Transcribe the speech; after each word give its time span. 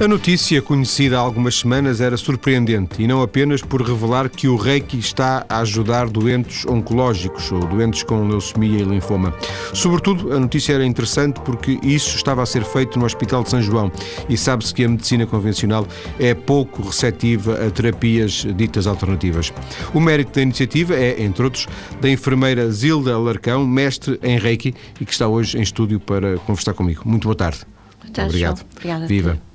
A 0.00 0.06
notícia, 0.06 0.62
conhecida 0.62 1.16
há 1.16 1.20
algumas 1.20 1.56
semanas, 1.56 2.00
era 2.00 2.16
surpreendente 2.16 3.02
e 3.02 3.06
não 3.08 3.20
apenas 3.20 3.62
por 3.62 3.82
revelar 3.82 4.30
que 4.30 4.46
o 4.46 4.54
Reiki 4.54 4.96
está 4.96 5.44
a 5.48 5.58
ajudar 5.58 6.08
doentes 6.08 6.64
oncológicos 6.66 7.50
ou 7.50 7.58
doentes 7.66 8.04
com 8.04 8.28
leucemia 8.28 8.78
e 8.78 8.84
linfoma. 8.84 9.34
Sobretudo, 9.74 10.32
a 10.32 10.38
notícia 10.38 10.74
era 10.74 10.86
interessante 10.86 11.40
porque 11.40 11.80
isso 11.82 12.14
estava 12.14 12.44
a 12.44 12.46
ser 12.46 12.62
feito 12.62 12.96
no 12.96 13.06
Hospital 13.06 13.42
de 13.42 13.50
São 13.50 13.60
João 13.60 13.90
e 14.28 14.36
sabe-se 14.36 14.72
que 14.72 14.84
a 14.84 14.88
medicina 14.88 15.26
convencional 15.26 15.84
é 16.16 16.32
pouco 16.32 16.80
receptiva 16.80 17.66
a 17.66 17.68
terapias 17.68 18.46
ditas 18.54 18.86
alternativas. 18.86 19.52
O 19.92 19.98
mérito 19.98 20.30
da 20.32 20.42
iniciativa 20.42 20.94
é, 20.94 21.20
entre 21.20 21.42
outros, 21.42 21.66
da 22.00 22.08
enfermeira 22.08 22.70
Zilda 22.70 23.14
Alarcão, 23.14 23.66
mestre 23.66 24.16
em 24.22 24.38
Reiki 24.38 24.76
e 25.00 25.04
que 25.04 25.10
está 25.10 25.26
hoje 25.26 25.58
em 25.58 25.62
estúdio 25.62 25.98
para 25.98 26.38
conversar 26.38 26.72
comigo. 26.72 27.02
Muito 27.04 27.24
boa 27.24 27.34
tarde. 27.34 27.66
Boa 28.00 28.12
tarde, 28.12 28.30
Obrigado. 28.30 28.58
João. 28.58 28.68
Obrigada. 28.76 29.06
Viva. 29.08 29.47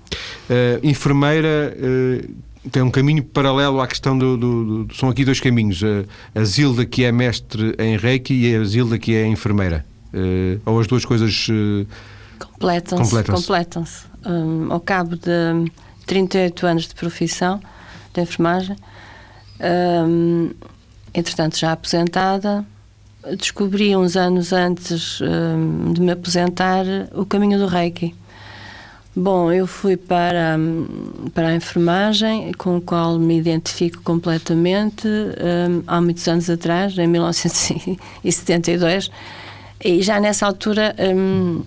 Uh, 0.50 0.86
enfermeira 0.86 1.76
uh, 1.78 2.70
tem 2.70 2.82
um 2.82 2.92
caminho 2.92 3.24
paralelo 3.24 3.82
à 3.82 3.88
questão 3.88 4.18
do, 4.18 4.38
do, 4.38 4.84
do 4.86 4.96
São 4.96 5.10
aqui 5.10 5.26
dois 5.26 5.40
caminhos. 5.40 5.82
Uh, 5.82 6.06
a 6.34 6.44
Zilda, 6.44 6.86
que 6.86 7.04
é 7.04 7.12
mestre 7.12 7.76
em 7.80 7.98
Reiki, 7.98 8.34
e 8.34 8.56
a 8.56 8.64
Zilda, 8.64 8.98
que 8.98 9.16
é 9.16 9.26
enfermeira. 9.26 9.86
ou 10.66 10.80
as 10.80 10.88
duas 10.88 11.06
coisas. 11.06 11.48
completam-se. 12.40 13.04
completam-se. 13.04 13.42
completam-se. 13.42 14.06
Um, 14.26 14.72
ao 14.72 14.80
cabo 14.80 15.18
de 15.18 15.72
38 16.06 16.66
anos 16.66 16.88
de 16.88 16.96
profissão 16.96 17.60
de 18.14 18.22
enfermagem, 18.22 18.76
um, 20.08 20.52
entretanto 21.14 21.58
já 21.58 21.74
aposentada, 21.74 22.66
descobri 23.38 23.96
uns 23.96 24.16
anos 24.16 24.52
antes 24.52 25.22
um, 25.22 25.94
de 25.94 26.02
me 26.02 26.12
aposentar 26.12 26.86
o 27.14 27.26
caminho 27.26 27.58
do 27.58 27.68
Reiki. 27.68 28.14
Bom, 29.16 29.52
eu 29.52 29.68
fui 29.68 29.96
para, 29.96 30.58
para 31.36 31.50
a 31.50 31.56
enfermagem, 31.56 32.52
com 32.54 32.78
o 32.78 32.82
qual 32.82 33.20
me 33.20 33.38
identifico 33.38 34.02
completamente, 34.02 35.08
um, 35.08 35.84
há 35.86 36.02
muitos 36.02 36.28
anos 36.28 36.50
atrás, 36.50 36.98
em 36.98 37.06
1972, 37.06 39.12
e 39.86 40.02
já 40.02 40.20
nessa 40.20 40.48
altura, 40.48 40.96
um, 41.16 41.62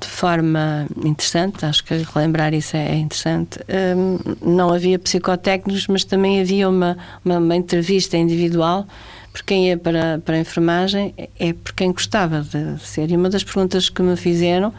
de 0.00 0.06
forma 0.06 0.86
interessante, 1.04 1.66
acho 1.66 1.84
que 1.84 2.02
relembrar 2.14 2.54
isso 2.54 2.78
é, 2.78 2.92
é 2.92 2.96
interessante, 2.96 3.58
um, 3.94 4.18
não 4.40 4.72
havia 4.72 4.98
psicotécnicos, 4.98 5.86
mas 5.88 6.02
também 6.02 6.40
havia 6.40 6.66
uma, 6.66 6.96
uma, 7.22 7.36
uma 7.36 7.56
entrevista 7.56 8.16
individual 8.16 8.86
por 9.34 9.42
quem 9.42 9.68
ia 9.68 9.76
para, 9.76 10.18
para 10.24 10.36
a 10.36 10.38
enfermagem, 10.38 11.12
é 11.38 11.52
por 11.52 11.74
quem 11.74 11.92
gostava 11.92 12.40
de 12.40 12.82
ser. 12.82 13.10
E 13.10 13.16
uma 13.16 13.28
das 13.28 13.44
perguntas 13.44 13.90
que 13.90 14.00
me 14.00 14.16
fizeram 14.16 14.72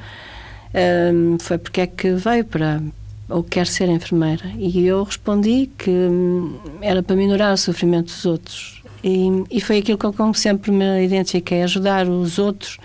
um, 0.73 1.37
foi 1.39 1.57
porque 1.57 1.81
é 1.81 1.87
que 1.87 2.11
veio 2.13 2.45
para 2.45 2.81
ou 3.29 3.43
quer 3.43 3.67
ser 3.67 3.89
enfermeira. 3.89 4.45
E 4.57 4.85
eu 4.85 5.03
respondi 5.03 5.69
que 5.77 5.89
hum, 5.89 6.55
era 6.81 7.03
para 7.03 7.15
minorar 7.15 7.53
o 7.53 7.57
sofrimento 7.57 8.07
dos 8.07 8.25
outros. 8.25 8.81
E, 9.03 9.27
e 9.51 9.61
foi 9.61 9.79
aquilo 9.79 9.97
que 9.97 10.05
eu 10.05 10.33
sempre 10.33 10.71
me 10.71 11.03
identifiquei. 11.03 11.61
Ajudar 11.63 12.07
os 12.07 12.39
outros 12.39 12.77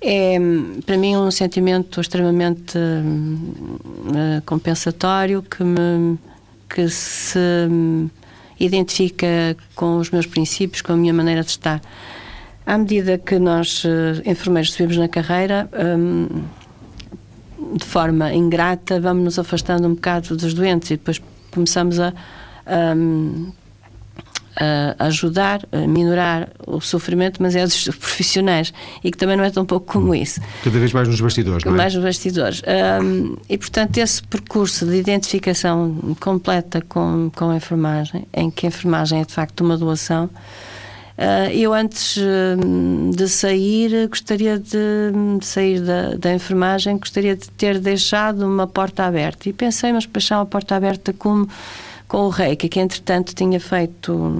é 0.00 0.36
para 0.84 0.98
mim 0.98 1.16
um 1.16 1.30
sentimento 1.30 2.00
extremamente 2.00 2.76
uh, 2.76 4.42
compensatório 4.44 5.42
que 5.42 5.64
me 5.64 6.18
que 6.68 6.88
se 6.88 7.38
identifica 8.58 9.56
com 9.74 9.98
os 9.98 10.10
meus 10.10 10.26
princípios 10.26 10.82
com 10.82 10.92
a 10.92 10.96
minha 10.96 11.14
maneira 11.14 11.42
de 11.42 11.50
estar. 11.50 11.80
À 12.66 12.76
medida 12.76 13.16
que 13.16 13.38
nós 13.38 13.84
uh, 13.84 13.88
enfermeiros 14.26 14.72
subimos 14.72 14.96
na 14.96 15.08
carreira 15.08 15.68
um, 15.72 16.42
de 17.74 17.84
forma 17.84 18.32
ingrata, 18.32 19.00
vamos 19.00 19.24
nos 19.24 19.38
afastando 19.38 19.88
um 19.88 19.94
bocado 19.94 20.36
dos 20.36 20.54
doentes 20.54 20.90
e 20.90 20.96
depois 20.96 21.20
começamos 21.50 21.98
a, 21.98 22.12
a, 22.66 22.94
a 24.98 25.06
ajudar, 25.06 25.60
a 25.72 25.86
minorar 25.86 26.48
o 26.66 26.80
sofrimento, 26.80 27.42
mas 27.42 27.56
é 27.56 27.64
dos 27.64 27.84
profissionais 27.98 28.72
e 29.02 29.10
que 29.10 29.18
também 29.18 29.36
não 29.36 29.44
é 29.44 29.50
tão 29.50 29.66
pouco 29.66 29.92
como 29.92 30.14
isso. 30.14 30.40
Cada 30.62 30.78
vez 30.78 30.92
mais 30.92 31.08
nos 31.08 31.20
bastidores, 31.20 31.64
não 31.64 31.74
é? 31.74 31.76
Mais 31.76 31.94
nos 31.94 32.04
bastidores. 32.04 32.62
Um, 33.02 33.36
e, 33.48 33.58
portanto, 33.58 33.98
esse 33.98 34.22
percurso 34.22 34.86
de 34.86 34.96
identificação 34.96 36.16
completa 36.20 36.80
com, 36.80 37.30
com 37.34 37.50
a 37.50 37.56
enfermagem, 37.56 38.26
em 38.32 38.50
que 38.50 38.66
a 38.66 38.68
enfermagem 38.68 39.20
é 39.20 39.24
de 39.24 39.32
facto 39.32 39.62
uma 39.62 39.76
doação, 39.76 40.30
eu 41.52 41.72
antes 41.72 42.16
uh, 42.16 43.10
de 43.14 43.28
sair, 43.28 44.08
gostaria 44.08 44.58
de, 44.58 45.12
de 45.38 45.46
sair 45.46 45.80
da, 45.80 46.16
da, 46.16 46.34
enfermagem, 46.34 46.98
gostaria 46.98 47.36
de 47.36 47.48
ter 47.50 47.78
deixado 47.78 48.44
uma 48.44 48.66
porta 48.66 49.04
aberta. 49.04 49.48
E 49.48 49.52
pensei, 49.52 49.92
mas 49.92 50.06
deixar 50.06 50.38
uma 50.38 50.46
porta 50.46 50.74
aberta 50.74 51.12
como 51.12 51.48
com 52.08 52.26
o 52.26 52.28
Reiki, 52.28 52.68
que 52.68 52.80
entretanto 52.80 53.34
tinha 53.34 53.58
feito, 53.58 54.32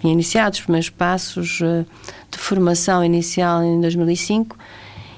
tinha 0.00 0.12
iniciado 0.12 0.54
os 0.54 0.60
primeiros 0.60 0.90
passos 0.90 1.60
uh, 1.60 1.86
de 2.30 2.38
formação 2.38 3.04
inicial 3.04 3.62
em 3.62 3.80
2005 3.80 4.56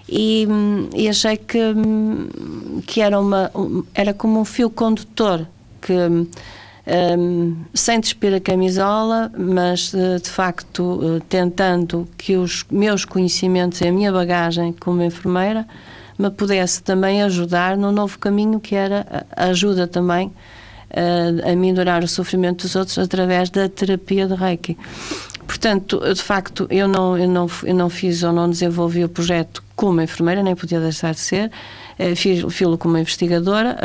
e, 0.09 0.47
e 0.95 1.09
achei 1.09 1.37
que, 1.37 1.59
que 2.87 3.01
era, 3.01 3.19
uma, 3.19 3.51
era 3.95 4.13
como 4.13 4.41
um 4.41 4.45
fio 4.45 4.69
condutor 4.69 5.47
que 5.81 5.95
um, 6.87 7.57
sem 7.73 7.99
despir 7.99 8.35
a 8.35 8.41
camisola, 8.41 9.33
mas 9.37 9.95
eh, 9.95 10.19
de 10.19 10.29
facto 10.29 11.01
eh, 11.03 11.23
tentando 11.29 12.07
que 12.17 12.37
os 12.37 12.65
meus 12.71 13.05
conhecimentos 13.07 13.81
e 13.81 13.89
a 13.89 13.93
minha 13.93 14.13
bagagem 14.13 14.75
como 14.79 15.03
enfermeira 15.03 15.67
me 16.19 16.31
pudesse 16.31 16.83
também 16.83 17.23
ajudar 17.23 17.77
no 17.77 17.91
novo 17.91 18.19
caminho 18.19 18.61
que 18.61 18.75
era 18.75 19.27
a 19.35 19.45
ajuda 19.47 19.87
também 19.87 20.31
a, 20.91 21.53
a 21.53 21.57
minorar 21.57 22.05
o 22.05 22.09
sofrimento 22.09 22.63
dos 22.63 22.77
outros 22.77 22.99
através 22.99 23.49
da 23.49 23.69
terapia 23.69 24.27
de 24.27 24.35
Reiki. 24.35 24.77
Portanto, 25.47 26.01
de 26.01 26.23
facto, 26.23 26.67
eu 26.71 26.87
não, 26.87 27.19
eu 27.19 27.29
não, 27.29 27.47
eu 27.65 27.75
não 27.75 27.91
fiz 27.91 28.23
ou 28.23 28.33
não 28.33 28.49
desenvolvi 28.49 29.05
o 29.05 29.09
projeto 29.09 29.63
como 29.75 30.01
enfermeira, 30.01 30.43
nem 30.43 30.55
podia 30.55 30.81
deixar 30.81 31.13
de 31.13 31.21
ser. 31.21 31.51
Eh, 31.99 32.15
fiz, 32.15 32.45
fiz 32.53 32.69
como 32.79 32.97
investigadora, 32.97 33.77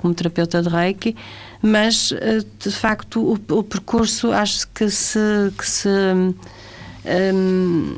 como 0.00 0.14
terapeuta 0.14 0.62
de 0.62 0.68
Reiki, 0.68 1.16
mas 1.62 2.12
eh, 2.12 2.40
de 2.58 2.70
facto 2.72 3.20
o, 3.20 3.54
o 3.54 3.62
percurso 3.62 4.32
acho 4.32 4.66
que 4.68 4.90
se 4.90 5.18
que 5.56 5.66
se 5.66 5.88
um, 5.88 6.34
ehm, 7.04 7.96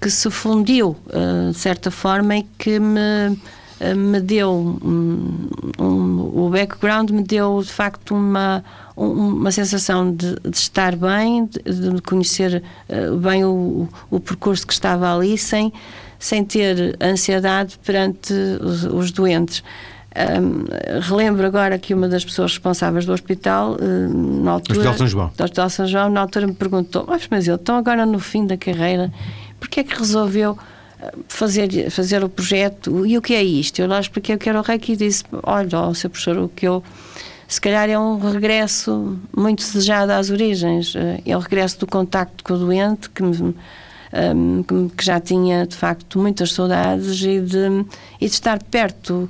que 0.00 0.08
se 0.08 0.30
fundiu 0.30 0.96
uh, 1.06 1.50
de 1.50 1.58
certa 1.58 1.90
forma 1.90 2.36
e 2.36 2.42
que 2.56 2.78
me 2.78 3.30
uh, 3.30 3.96
me 3.96 4.20
deu 4.20 4.52
um, 4.52 5.48
um, 5.78 6.44
o 6.44 6.48
background 6.50 7.10
me 7.10 7.22
deu 7.24 7.60
de 7.62 7.72
facto 7.72 8.14
uma 8.14 8.64
uma 8.96 9.52
sensação 9.52 10.12
de, 10.12 10.36
de 10.40 10.56
estar 10.56 10.94
bem 10.94 11.46
de, 11.46 11.94
de 11.94 12.02
conhecer 12.02 12.62
uh, 12.88 13.16
bem 13.16 13.44
o, 13.44 13.88
o 14.08 14.20
percurso 14.20 14.64
que 14.64 14.72
estava 14.72 15.12
ali 15.12 15.36
sem 15.36 15.72
sem 16.18 16.44
ter 16.44 16.96
ansiedade 17.00 17.78
perante 17.84 18.32
os, 18.60 18.84
os 18.84 19.12
doentes 19.12 19.62
um, 20.16 21.00
relembro 21.00 21.46
agora 21.46 21.78
que 21.78 21.92
uma 21.92 22.08
das 22.08 22.24
pessoas 22.24 22.52
responsáveis 22.52 23.04
do 23.04 23.12
hospital, 23.12 23.74
uh, 23.74 24.42
na 24.42 24.52
altura. 24.52 24.78
Hospital 24.78 24.98
São 24.98 25.06
João. 25.06 25.32
Do 25.36 25.44
Hospital 25.44 25.70
São 25.70 25.86
João, 25.86 26.10
na 26.10 26.20
altura 26.22 26.46
me 26.46 26.54
perguntou: 26.54 27.06
Mas 27.30 27.46
eu 27.46 27.56
estou 27.56 27.74
agora 27.74 28.06
no 28.06 28.18
fim 28.18 28.46
da 28.46 28.56
carreira, 28.56 29.12
porquê 29.60 29.80
é 29.80 29.84
que 29.84 29.96
resolveu 29.96 30.58
ah, 31.00 31.12
fazer, 31.28 31.90
fazer 31.90 32.24
o 32.24 32.28
projeto? 32.28 33.04
E 33.06 33.18
o 33.18 33.22
que 33.22 33.34
é 33.34 33.42
isto? 33.42 33.80
Eu 33.80 33.86
lá 33.86 34.00
expliquei 34.00 34.34
o 34.34 34.38
que 34.38 34.48
era 34.48 34.58
o 34.58 34.62
REC 34.62 34.88
e 34.88 34.96
disse: 34.96 35.24
Olha, 35.42 35.80
oh, 35.80 35.94
seu 35.94 36.08
professor, 36.08 36.38
o 36.38 36.48
que 36.48 36.66
eu. 36.66 36.82
Se 37.46 37.58
calhar 37.58 37.88
é 37.88 37.98
um 37.98 38.18
regresso 38.18 39.18
muito 39.34 39.60
desejado 39.60 40.12
às 40.12 40.30
origens, 40.30 40.94
ah, 40.96 41.20
é 41.24 41.36
o 41.36 41.40
regresso 41.40 41.80
do 41.80 41.86
contacto 41.86 42.42
com 42.42 42.54
o 42.54 42.58
doente 42.58 43.10
que 43.10 43.22
me 43.22 43.54
um, 44.12 44.88
que 44.88 45.04
já 45.04 45.20
tinha 45.20 45.66
de 45.66 45.76
facto 45.76 46.18
muitas 46.18 46.52
saudades 46.52 47.20
e 47.22 47.40
de, 47.40 47.84
e 48.20 48.26
de 48.26 48.32
estar 48.32 48.62
perto 48.62 49.28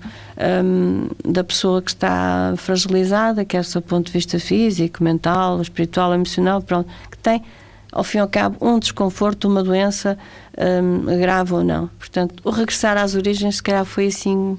um, 0.65 1.09
da 1.25 1.43
pessoa 1.43 1.83
que 1.83 1.91
está 1.91 2.55
fragilizada, 2.57 3.45
quer 3.45 3.65
do 3.65 3.83
ponto 3.83 4.07
de 4.07 4.13
vista 4.13 4.39
físico, 4.39 5.03
mental, 5.03 5.61
espiritual, 5.61 6.15
emocional, 6.15 6.63
pronto, 6.63 6.89
que 7.11 7.19
tem 7.19 7.43
ao 7.91 8.05
fim 8.05 8.19
e 8.19 8.21
ao 8.21 8.29
cabo 8.29 8.57
um 8.61 8.79
desconforto, 8.79 9.49
uma 9.49 9.63
doença 9.63 10.19
um, 10.57 11.05
grave 11.19 11.55
ou 11.55 11.65
não. 11.65 11.89
Portanto, 11.99 12.35
o 12.45 12.51
regressar 12.51 12.97
às 12.97 13.15
origens, 13.15 13.57
se 13.57 13.63
calhar, 13.63 13.85
foi 13.85 14.07
assim 14.07 14.59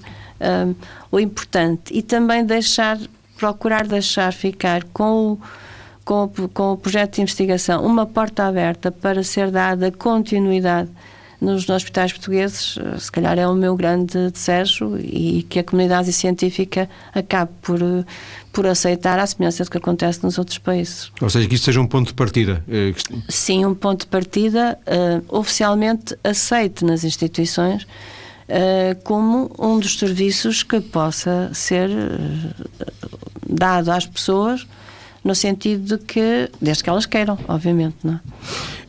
o 1.11 1.19
importante 1.19 1.93
e 1.93 2.01
também 2.01 2.45
deixar, 2.45 2.97
procurar 3.37 3.85
deixar 3.85 4.31
ficar 4.31 4.85
com 4.85 5.33
o 5.33 5.39
com, 6.09 6.27
com 6.51 6.71
o 6.71 6.77
projeto 6.77 7.15
de 7.15 7.21
investigação 7.21 7.85
uma 7.85 8.03
porta 8.03 8.43
aberta 8.43 8.91
para 8.91 9.21
ser 9.21 9.51
dada 9.51 9.91
continuidade 9.91 10.89
nos 11.39 11.69
hospitais 11.69 12.11
portugueses, 12.11 12.79
eh, 12.79 12.97
se 12.97 13.11
calhar 13.11 13.37
é 13.37 13.47
o 13.47 13.53
meu 13.53 13.75
grande 13.75 14.31
desejo 14.31 14.97
e 14.97 15.43
que 15.43 15.59
a 15.59 15.63
comunidade 15.63 16.11
científica 16.11 16.89
acabe 17.13 17.51
por, 17.61 17.79
eh, 17.79 18.03
por 18.51 18.65
aceitar 18.65 19.19
a 19.19 19.27
semelhança 19.27 19.63
do 19.63 19.69
que 19.69 19.77
acontece 19.77 20.23
nos 20.23 20.39
outros 20.39 20.57
países. 20.57 21.11
Ou 21.21 21.29
seja, 21.29 21.47
que 21.47 21.53
isto 21.53 21.65
seja 21.65 21.79
um 21.79 21.85
ponto 21.85 22.07
de 22.07 22.15
partida. 22.15 22.65
Eh, 22.67 22.93
Sim, 23.29 23.67
um 23.67 23.75
ponto 23.75 24.01
de 24.01 24.07
partida 24.07 24.79
uh, 24.87 25.37
oficialmente 25.37 26.17
aceite 26.23 26.83
nas 26.83 27.03
instituições 27.03 27.85
como 29.03 29.51
um 29.59 29.77
dos 29.77 29.99
serviços 29.99 30.63
que 30.63 30.81
possa 30.81 31.51
ser 31.53 31.87
dado 33.47 33.91
às 33.91 34.07
pessoas 34.07 34.65
no 35.23 35.35
sentido 35.35 35.97
de 35.97 36.03
que, 36.03 36.49
desde 36.61 36.83
que 36.83 36.89
elas 36.89 37.05
queiram, 37.05 37.37
obviamente, 37.47 37.97
não 38.03 38.13
é? 38.13 38.19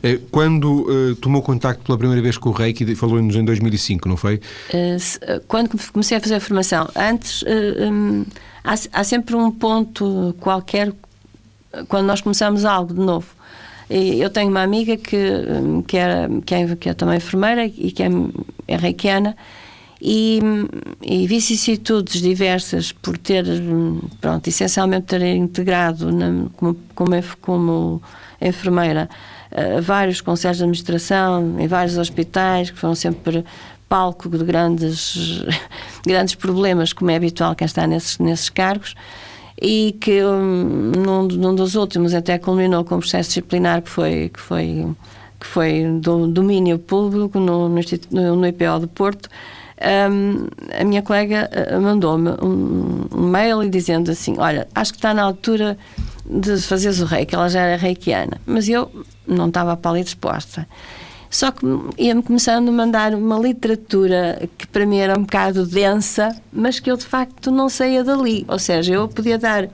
Eh, 0.03 0.19
quando 0.31 0.83
uh, 0.83 1.15
tomou 1.17 1.43
contacto 1.43 1.83
pela 1.85 1.99
primeira 1.99 2.23
vez 2.23 2.39
com 2.39 2.49
o 2.49 2.53
Reiki, 2.53 2.95
falou-nos 2.95 3.37
em 3.37 3.45
2005, 3.45 4.09
não 4.09 4.17
foi? 4.17 4.37
Uh, 4.73 5.41
quando 5.47 5.79
comecei 5.93 6.17
a 6.17 6.21
fazer 6.21 6.37
a 6.37 6.41
formação, 6.41 6.89
antes 6.97 7.43
uh, 7.43 7.47
um, 7.91 8.25
há, 8.65 8.75
há, 8.93 9.05
sempre 9.05 9.35
um 9.37 9.51
ponto 9.51 10.35
qualquer 10.41 10.93
quando 11.89 12.07
nós 12.07 12.21
começamos 12.21 12.65
algo 12.65 12.95
de 12.95 13.01
novo. 13.01 13.29
E 13.89 14.21
eu 14.21 14.31
tenho 14.31 14.49
uma 14.49 14.63
amiga 14.63 14.97
que, 14.97 15.17
hum, 15.17 15.83
que, 15.83 15.97
era, 15.97 16.29
que, 16.47 16.55
é, 16.55 16.77
que 16.77 16.89
é 16.89 16.95
também 16.95 17.17
enfermeira 17.17 17.67
e 17.67 17.91
que 17.91 18.03
é, 18.03 18.09
é 18.69 18.77
reikiana 18.77 19.37
e, 20.01 20.41
e 21.03 21.27
vicissitudes 21.27 22.23
diversas 22.23 22.91
por 22.91 23.19
ter, 23.19 23.45
pronto, 24.21 24.49
essencialmente 24.49 25.07
ter 25.07 25.23
integrado 25.23 26.11
na, 26.11 26.49
como, 26.57 26.77
como, 26.95 27.23
como 27.41 28.03
enfermeira 28.41 29.09
uh, 29.53 29.83
vários 29.83 30.21
conselhos 30.21 30.57
de 30.57 30.63
administração 30.63 31.61
em 31.61 31.67
vários 31.67 31.99
hospitais 31.99 32.71
que 32.71 32.79
foram 32.79 32.95
sempre 32.95 33.45
palco 33.89 34.29
de 34.29 34.43
grandes, 34.45 35.45
grandes 36.07 36.35
problemas, 36.35 36.93
como 36.93 37.11
é 37.11 37.17
habitual 37.17 37.55
quem 37.55 37.67
está 37.67 37.87
nesses, 37.87 38.19
nesses 38.19 38.49
cargos 38.49 38.95
e 39.61 39.97
que 40.01 40.25
um, 40.25 40.93
num, 40.97 41.23
num, 41.25 41.55
dos 41.55 41.75
últimos 41.75 42.15
até 42.15 42.39
culminou 42.39 42.83
com 42.85 42.95
um 42.95 43.01
processo 43.01 43.29
disciplinar 43.29 43.83
que 43.83 43.91
foi 43.91 44.31
que 44.33 44.41
foi 44.41 44.87
que 45.39 45.47
foi 45.47 45.85
do 46.01 46.27
domínio 46.27 46.79
público 46.79 47.39
no, 47.39 47.69
no, 47.69 47.81
no, 48.11 48.37
no 48.37 48.47
IPO 48.47 48.81
do 48.81 48.89
Porto 48.89 49.29
um, 49.81 50.47
a 50.79 50.85
minha 50.85 51.03
colega 51.03 51.49
eh, 51.53 51.79
mandou-me 51.79 52.31
um, 52.43 53.07
um, 53.13 53.27
mail 53.29 53.69
dizendo 53.69 54.11
assim: 54.11 54.35
Olha, 54.39 54.69
acho 54.75 54.93
que 54.93 54.99
está 54.99 55.15
na 55.15 55.23
altura 55.23 55.79
de 56.27 56.59
fazeres 56.59 57.01
o 57.01 57.07
rei, 57.07 57.25
que 57.25 57.35
ela 57.35 57.49
já 57.49 57.61
era 57.61 57.77
reikiana, 57.81 58.41
mas 58.45 58.69
eu 58.69 58.91
não 59.27 59.49
estava 59.49 59.77
para 59.77 59.93
ali 59.93 60.05
disposta. 60.05 60.69
Só 61.31 61.53
que 61.53 61.65
ia-me 61.97 62.23
começando 62.23 62.69
a 62.69 62.73
mandar 62.73 63.15
uma 63.15 63.39
literatura 63.39 64.49
que 64.59 64.67
para 64.67 64.85
mim 64.85 64.99
era 64.99 65.17
um 65.17 65.23
bocado 65.23 65.65
densa, 65.65 66.37
mas 66.53 66.81
que 66.81 66.91
eu 66.91 66.97
de 66.97 67.07
facto 67.07 67.51
não 67.51 67.69
saía 67.69 68.03
dali. 68.03 68.45
Ou 68.49 68.59
seja, 68.59 68.95
eu 68.95 69.09
podia 69.09 69.39
dar 69.39 69.69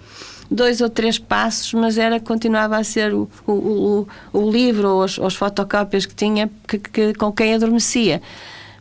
dois 0.50 0.82
ou 0.82 0.90
três 0.90 1.18
passos, 1.18 1.72
mas 1.72 1.96
era 1.96 2.20
continuava 2.20 2.76
a 2.76 2.84
ser 2.84 3.14
o, 3.14 3.28
o, 3.46 3.52
o, 3.52 4.08
o 4.34 4.50
livro 4.50 4.88
ou 4.88 5.02
as 5.02 5.34
fotocópias 5.34 6.04
que 6.04 6.14
tinha 6.14 6.50
que, 6.68 6.78
que, 6.78 7.14
com 7.14 7.32
quem 7.32 7.54
adormecia. 7.54 8.20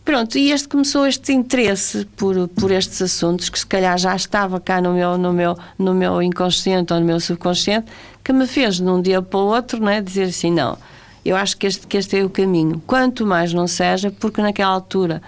Pronto, 0.05 0.37
e 0.37 0.51
este 0.51 0.67
começou 0.67 1.07
este 1.07 1.33
interesse 1.33 2.05
por, 2.15 2.47
por 2.49 2.69
estes 2.69 3.01
assuntos, 3.01 3.49
que 3.49 3.57
se 3.57 3.65
calhar 3.65 3.97
já 3.97 4.15
estava 4.15 4.59
cá 4.59 4.79
no 4.79 4.93
meu, 4.93 5.17
no, 5.17 5.33
meu, 5.33 5.57
no 5.79 5.95
meu 5.95 6.21
inconsciente 6.21 6.93
ou 6.93 6.99
no 6.99 7.05
meu 7.07 7.19
subconsciente, 7.19 7.91
que 8.23 8.31
me 8.31 8.45
fez 8.45 8.75
de 8.75 8.83
um 8.83 9.01
dia 9.01 9.19
para 9.19 9.39
o 9.39 9.47
outro 9.47 9.83
né, 9.83 9.99
dizer 10.01 10.25
assim: 10.25 10.51
não, 10.51 10.77
eu 11.25 11.35
acho 11.35 11.57
que 11.57 11.65
este, 11.65 11.87
que 11.87 11.97
este 11.97 12.19
é 12.19 12.23
o 12.23 12.29
caminho. 12.29 12.79
Quanto 12.85 13.25
mais 13.25 13.51
não 13.51 13.65
seja, 13.65 14.11
porque 14.11 14.43
naquela 14.43 14.73
altura, 14.73 15.23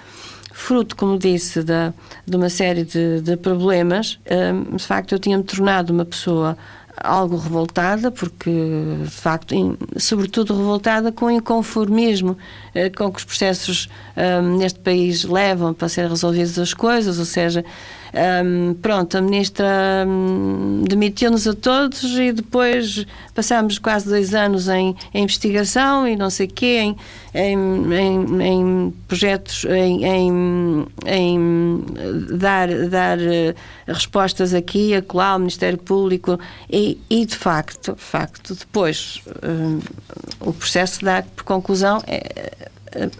fruto, 0.53 0.95
como 0.95 1.17
disse, 1.17 1.63
de, 1.63 1.91
de 2.27 2.35
uma 2.35 2.49
série 2.49 2.83
de, 2.83 3.19
de 3.21 3.35
problemas, 3.35 4.19
um, 4.29 4.75
de 4.75 4.85
facto 4.85 5.13
eu 5.13 5.17
tinha-me 5.17 5.43
tornado 5.43 5.91
uma 5.91 6.05
pessoa 6.05 6.55
algo 7.03 7.37
revoltada, 7.37 8.11
porque 8.11 8.49
de 9.03 9.09
facto, 9.09 9.55
sobretudo 9.97 10.55
revoltada 10.55 11.11
com 11.11 11.25
o 11.25 11.31
inconformismo 11.31 12.37
eh, 12.73 12.89
com 12.89 13.11
que 13.11 13.19
os 13.19 13.25
processos 13.25 13.89
eh, 14.15 14.41
neste 14.41 14.79
país 14.79 15.23
levam 15.23 15.73
para 15.73 15.89
ser 15.89 16.09
resolvidas 16.09 16.57
as 16.57 16.73
coisas, 16.73 17.19
ou 17.19 17.25
seja, 17.25 17.63
um, 18.13 18.73
pronto, 18.75 19.17
a 19.17 19.21
ministra 19.21 20.05
um, 20.07 20.83
demitiu-nos 20.87 21.47
a 21.47 21.53
todos 21.53 22.03
e 22.03 22.31
depois 22.31 23.05
passámos 23.33 23.77
quase 23.79 24.07
dois 24.07 24.33
anos 24.33 24.67
em, 24.67 24.95
em 25.13 25.23
investigação 25.23 26.07
e 26.07 26.15
não 26.15 26.29
sei 26.29 26.47
o 26.47 26.49
quê, 26.49 26.79
em, 26.79 26.95
em, 27.33 28.41
em 28.41 28.93
projetos, 29.07 29.65
em, 29.65 30.85
em, 31.05 31.85
dar, 32.37 32.67
dar 32.89 33.17
uh, 33.17 33.55
respostas 33.87 34.53
aqui, 34.53 34.95
acolá, 34.95 35.29
ao 35.29 35.39
Ministério 35.39 35.77
Público 35.77 36.39
e, 36.69 36.99
e 37.09 37.25
de 37.25 37.35
facto, 37.35 37.95
facto 37.97 38.55
depois 38.55 39.21
um, 39.43 39.79
o 40.39 40.53
processo 40.53 41.03
dá 41.03 41.23
por 41.35 41.43
conclusão 41.43 42.01
é, 42.07 42.67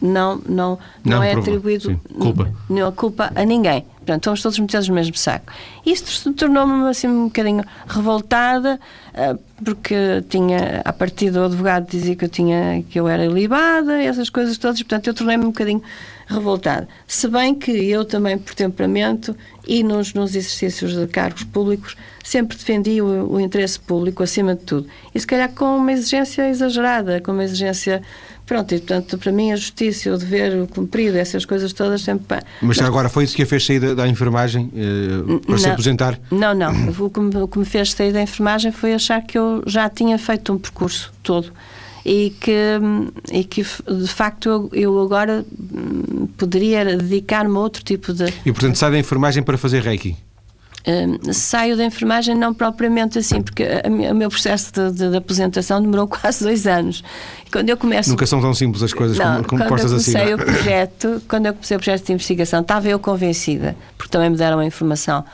não, 0.02 0.38
não, 0.48 0.80
não, 1.04 1.18
não 1.18 1.24
é 1.24 1.34
atribuído 1.34 2.00
culpa. 2.18 2.52
Não, 2.70 2.92
culpa 2.92 3.32
a 3.36 3.46
ninguém. 3.46 3.86
Portanto, 4.08 4.24
estamos 4.24 4.42
todos 4.42 4.60
metidos 4.60 4.88
no 4.88 4.96
mesmo 4.96 5.18
saco. 5.18 5.52
Isto 5.86 6.32
tornou-me 6.32 6.90
assim 6.90 7.10
um 7.10 7.26
bocadinho 7.26 7.62
revoltada, 7.86 8.80
eh, 9.14 9.36
porque 9.62 10.24
tinha, 10.30 10.82
a 10.86 10.94
partir 10.94 11.30
do 11.30 11.44
advogado 11.44 11.90
dizia 11.90 12.16
que 12.16 12.24
eu, 12.24 12.30
tinha, 12.30 12.86
que 12.90 12.98
eu 12.98 13.06
era 13.06 13.26
ilibada, 13.26 14.02
essas 14.02 14.30
coisas 14.30 14.58
todas, 14.58 14.82
portanto, 14.82 15.08
eu 15.08 15.14
tornei-me 15.14 15.44
um 15.44 15.48
bocadinho 15.48 15.84
revoltada. 16.26 16.88
Se 17.06 17.28
bem 17.28 17.54
que 17.54 17.70
eu 17.70 18.06
também, 18.06 18.38
por 18.38 18.56
temperamento 18.56 19.36
e 19.68 19.84
nos, 19.84 20.14
nos 20.14 20.34
exercícios 20.34 20.96
de 20.96 21.06
cargos 21.08 21.44
públicos, 21.44 21.98
sempre 22.24 22.56
defendi 22.56 23.02
o, 23.02 23.34
o 23.34 23.42
interesse 23.42 23.78
público 23.78 24.24
acima 24.24 24.56
de 24.56 24.64
tudo. 24.64 24.88
E 25.14 25.20
se 25.20 25.28
calhar 25.28 25.52
com 25.52 25.76
uma 25.76 25.92
exigência 25.92 26.50
exagerada, 26.50 27.20
com 27.20 27.34
uma 27.34 27.44
exigência 27.44 28.02
Pronto, 28.48 28.74
e 28.74 28.78
portanto, 28.80 29.18
para 29.18 29.32
mim, 29.32 29.52
a 29.52 29.58
justiça, 29.58 30.10
o 30.10 30.18
dever 30.18 30.66
cumprido, 30.68 31.18
essas 31.18 31.44
coisas 31.44 31.74
todas 31.74 32.02
sempre. 32.02 32.40
Mas, 32.62 32.78
Mas 32.78 32.80
agora 32.80 33.10
foi 33.10 33.26
isso 33.26 33.36
que 33.36 33.44
a 33.44 33.46
fez 33.46 33.66
sair 33.66 33.80
da, 33.80 33.94
da 33.94 34.08
enfermagem 34.08 34.72
eh, 34.74 35.40
para 35.42 35.52
não, 35.52 35.58
se 35.58 35.68
aposentar? 35.68 36.18
Não, 36.32 36.54
não. 36.54 36.72
O 36.98 37.10
que, 37.10 37.20
me, 37.20 37.36
o 37.36 37.48
que 37.48 37.60
me 37.60 37.66
fez 37.66 37.92
sair 37.92 38.14
da 38.14 38.22
enfermagem 38.22 38.72
foi 38.72 38.94
achar 38.94 39.22
que 39.22 39.38
eu 39.38 39.62
já 39.68 39.90
tinha 39.90 40.18
feito 40.18 40.54
um 40.54 40.58
percurso 40.58 41.12
todo 41.22 41.52
e 42.06 42.34
que, 42.40 42.80
e 43.32 43.44
que 43.44 43.64
de 43.64 44.08
facto 44.08 44.48
eu, 44.48 44.70
eu 44.72 45.02
agora 45.02 45.46
hum, 45.60 46.28
poderia 46.38 46.86
dedicar-me 46.86 47.56
a 47.58 47.60
outro 47.60 47.84
tipo 47.84 48.14
de. 48.14 48.26
E 48.46 48.52
portanto 48.54 48.78
sai 48.78 48.92
da 48.92 48.98
enfermagem 48.98 49.44
para 49.44 49.58
fazer 49.58 49.84
reiki? 49.84 50.16
Uh, 50.88 51.34
saio 51.34 51.76
da 51.76 51.84
enfermagem 51.84 52.34
não 52.34 52.54
propriamente 52.54 53.20
assim, 53.20 53.42
porque 53.42 53.68
o 53.86 54.16
meu 54.16 54.30
processo 54.30 54.72
de, 54.72 54.92
de, 54.92 55.10
de, 55.12 55.18
aposentação 55.18 55.82
demorou 55.82 56.08
quase 56.08 56.46
dois 56.46 56.66
anos. 56.66 57.04
Quando 57.52 57.70
eu 57.70 57.76
começo... 57.76 58.10
Nunca 58.10 58.26
são 58.26 58.40
tão 58.40 58.54
simples 58.54 58.82
as 58.82 58.94
coisas 58.94 59.18
não, 59.18 59.44
como, 59.44 59.60
como 59.60 59.68
postas 59.68 59.92
assim. 59.92 60.14
Quando 60.14 60.30
eu 60.30 60.38
comecei 60.38 60.54
o 60.54 60.54
projeto, 60.54 61.22
quando 61.28 61.46
eu 61.48 61.54
comecei 61.54 61.76
o 61.76 61.80
projeto 61.82 62.06
de 62.06 62.14
investigação, 62.14 62.62
estava 62.62 62.88
eu 62.88 63.00
convencida, 63.00 63.76
porque 63.98 64.10
também 64.10 64.30
me 64.30 64.38
deram 64.38 64.60
a 64.60 64.66
informação 64.66 65.26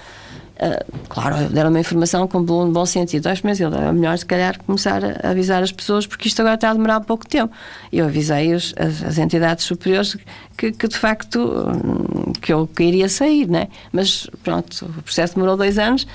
Uh, 0.54 1.00
claro, 1.10 1.50
deram 1.50 1.72
uma 1.72 1.80
informação 1.80 2.28
com 2.28 2.40
um 2.40 2.72
bom 2.72 2.86
sentido. 2.86 3.28
Acho 3.28 3.42
mas 3.44 3.60
ele 3.60 3.76
era 3.76 3.92
melhor, 3.92 4.18
se 4.18 4.26
calhar, 4.26 4.58
começar 4.64 5.02
a 5.04 5.32
avisar 5.32 5.64
as 5.64 5.72
pessoas, 5.72 6.06
porque 6.06 6.28
isto 6.28 6.40
agora 6.42 6.56
está 6.56 6.70
a 6.70 6.74
demorar 6.74 7.02
pouco 7.02 7.28
tempo. 7.28 7.54
Eu 7.92 8.06
avisei 8.06 8.54
os, 8.54 8.74
as, 8.78 9.04
as, 9.04 9.18
entidades 9.18 9.66
superiores 9.66 10.16
que, 10.56 10.72
que, 10.72 10.88
de 10.88 10.98
facto, 10.98 11.40
hum, 11.40 12.34
que 12.40 12.54
eu 12.54 12.68
que 12.68 12.84
iria 12.84 13.10
sair, 13.10 13.50
né? 13.50 13.68
Mas, 13.92 14.28
pronto, 14.44 14.86
o 14.86 15.02
processo 15.02 15.34
demorou 15.36 15.58
dois 15.58 15.80
anos. 15.80 16.06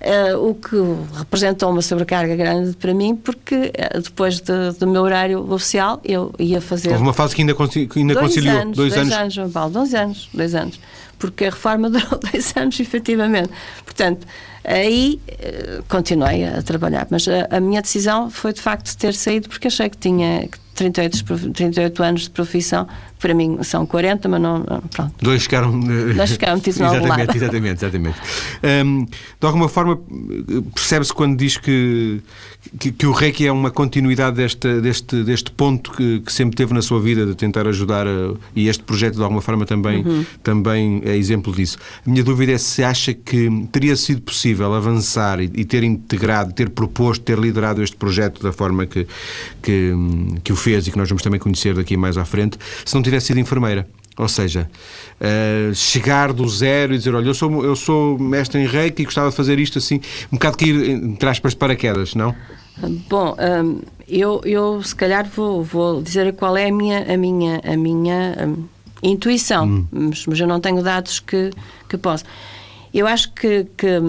Uh, 0.00 0.50
o 0.50 0.54
que 0.54 0.76
representou 1.18 1.72
uma 1.72 1.82
sobrecarga 1.82 2.36
grande 2.36 2.76
para 2.76 2.94
mim, 2.94 3.16
porque 3.16 3.72
uh, 3.94 4.00
depois 4.00 4.38
de, 4.38 4.70
do 4.78 4.86
meu 4.86 5.02
horário 5.02 5.52
oficial 5.52 6.00
eu 6.04 6.32
ia 6.38 6.60
fazer. 6.60 6.90
Houve 6.90 7.02
uma 7.02 7.12
fase 7.12 7.34
que 7.34 7.42
ainda, 7.42 7.52
que 7.52 7.98
ainda 7.98 8.14
dois 8.14 8.26
conciliou. 8.26 8.60
Anos, 8.60 8.76
dois, 8.76 8.94
dois 8.94 9.12
anos. 9.12 9.38
anos 9.38 9.52
Paulo, 9.52 9.72
dois 9.72 9.94
anos. 9.94 10.28
Dois 10.32 10.54
anos 10.54 10.78
porque 11.18 11.46
a 11.46 11.50
reforma 11.50 11.90
durou 11.90 12.18
dois 12.30 12.56
anos, 12.56 12.78
efetivamente. 12.80 13.50
Portanto, 13.84 14.26
aí 14.64 15.20
uh, 15.28 15.82
continuei 15.88 16.44
a 16.44 16.62
trabalhar, 16.62 17.06
mas 17.10 17.26
a, 17.28 17.56
a, 17.56 17.60
minha 17.60 17.82
decisão 17.82 18.30
foi 18.30 18.52
de 18.52 18.60
facto 18.60 18.96
ter 18.96 19.14
saído 19.14 19.48
porque 19.48 19.68
achei 19.68 19.88
que 19.88 19.98
tinha 19.98 20.48
38, 20.74 21.52
38 21.52 22.02
anos 22.02 22.22
de 22.22 22.30
profissão 22.30 22.86
para 23.18 23.34
mim 23.34 23.58
são 23.62 23.84
40, 23.86 24.28
mas 24.28 24.40
não. 24.40 24.62
Pronto. 24.62 25.14
Dois 25.20 25.42
ficaram. 25.42 25.78
Dois 25.80 26.30
ficaram 26.30 26.56
metidos 26.56 26.80
no 26.80 26.86
exatamente, 26.86 27.36
exatamente, 27.36 27.84
exatamente. 27.84 28.18
Um, 28.84 29.04
de 29.04 29.46
alguma 29.46 29.68
forma, 29.68 29.98
percebe-se 30.74 31.12
quando 31.12 31.36
diz 31.36 31.56
que, 31.56 32.20
que, 32.78 32.92
que, 32.92 33.06
o 33.06 33.12
Reiki 33.12 33.46
é 33.46 33.52
uma 33.52 33.70
continuidade 33.70 34.36
deste, 34.36 34.80
deste, 34.80 35.22
deste 35.24 35.50
ponto 35.50 35.92
que, 35.92 36.20
que 36.20 36.32
sempre 36.32 36.56
teve 36.56 36.72
na 36.72 36.82
sua 36.82 37.00
vida, 37.00 37.26
de 37.26 37.34
tentar 37.34 37.66
ajudar, 37.66 38.06
a, 38.06 38.34
e 38.54 38.68
este 38.68 38.82
projeto 38.82 39.16
de 39.16 39.22
alguma 39.22 39.40
forma 39.40 39.66
também, 39.66 40.04
uhum. 40.04 40.24
também 40.42 41.02
é 41.04 41.16
exemplo 41.16 41.52
disso. 41.52 41.78
A 42.06 42.10
minha 42.10 42.22
dúvida 42.22 42.52
é 42.52 42.58
se 42.58 42.82
acha 42.84 43.12
que 43.12 43.48
teria 43.72 43.96
sido 43.96 44.22
possível 44.22 44.72
avançar 44.74 45.40
e, 45.40 45.50
e 45.54 45.64
ter 45.64 45.82
integrado, 45.82 46.52
ter 46.52 46.70
proposto, 46.70 47.22
ter 47.22 47.38
liderado 47.38 47.82
este 47.82 47.96
projeto 47.96 48.42
da 48.42 48.52
forma 48.52 48.86
que, 48.86 49.06
que, 49.62 49.92
que 50.42 50.52
o 50.52 50.56
fez 50.56 50.86
e 50.86 50.90
que 50.90 50.98
nós 50.98 51.08
vamos 51.08 51.22
também 51.22 51.40
conhecer 51.40 51.74
daqui 51.74 51.96
mais 51.96 52.16
à 52.16 52.24
frente, 52.24 52.58
se 52.84 52.94
não 52.94 53.02
tivesse 53.08 53.26
sido 53.28 53.40
enfermeira. 53.40 53.86
Ou 54.18 54.26
seja, 54.26 54.68
uh, 55.20 55.72
chegar 55.74 56.32
do 56.32 56.48
zero 56.48 56.92
e 56.92 56.98
dizer: 56.98 57.14
Olha, 57.14 57.28
eu 57.28 57.34
sou, 57.34 57.64
eu 57.64 57.76
sou 57.76 58.18
mestre 58.18 58.60
em 58.60 58.66
reiki 58.66 59.02
e 59.02 59.04
gostava 59.04 59.30
de 59.30 59.36
fazer 59.36 59.60
isto 59.60 59.78
assim, 59.78 60.00
um 60.32 60.36
bocado 60.36 60.56
que 60.56 60.66
ir, 60.66 60.90
entre 60.90 61.28
aspas, 61.28 61.54
paraquedas, 61.54 62.16
não? 62.16 62.34
Bom, 63.08 63.36
um, 63.64 63.80
eu, 64.08 64.40
eu 64.44 64.82
se 64.82 64.94
calhar 64.94 65.28
vou, 65.28 65.62
vou 65.62 66.02
dizer 66.02 66.34
qual 66.34 66.56
é 66.56 66.68
a 66.68 66.72
minha, 66.72 67.12
a 67.12 67.16
minha, 67.16 67.60
a 67.64 67.76
minha 67.76 68.36
um, 68.46 68.64
intuição, 69.02 69.66
hum. 69.66 69.86
mas, 69.90 70.26
mas, 70.26 70.40
eu 70.40 70.46
não 70.46 70.60
tenho 70.60 70.82
dados 70.82 71.20
que, 71.20 71.50
que 71.88 71.96
posso. 71.96 72.24
Eu 72.92 73.06
acho 73.06 73.32
que, 73.34 73.66
que, 73.76 74.00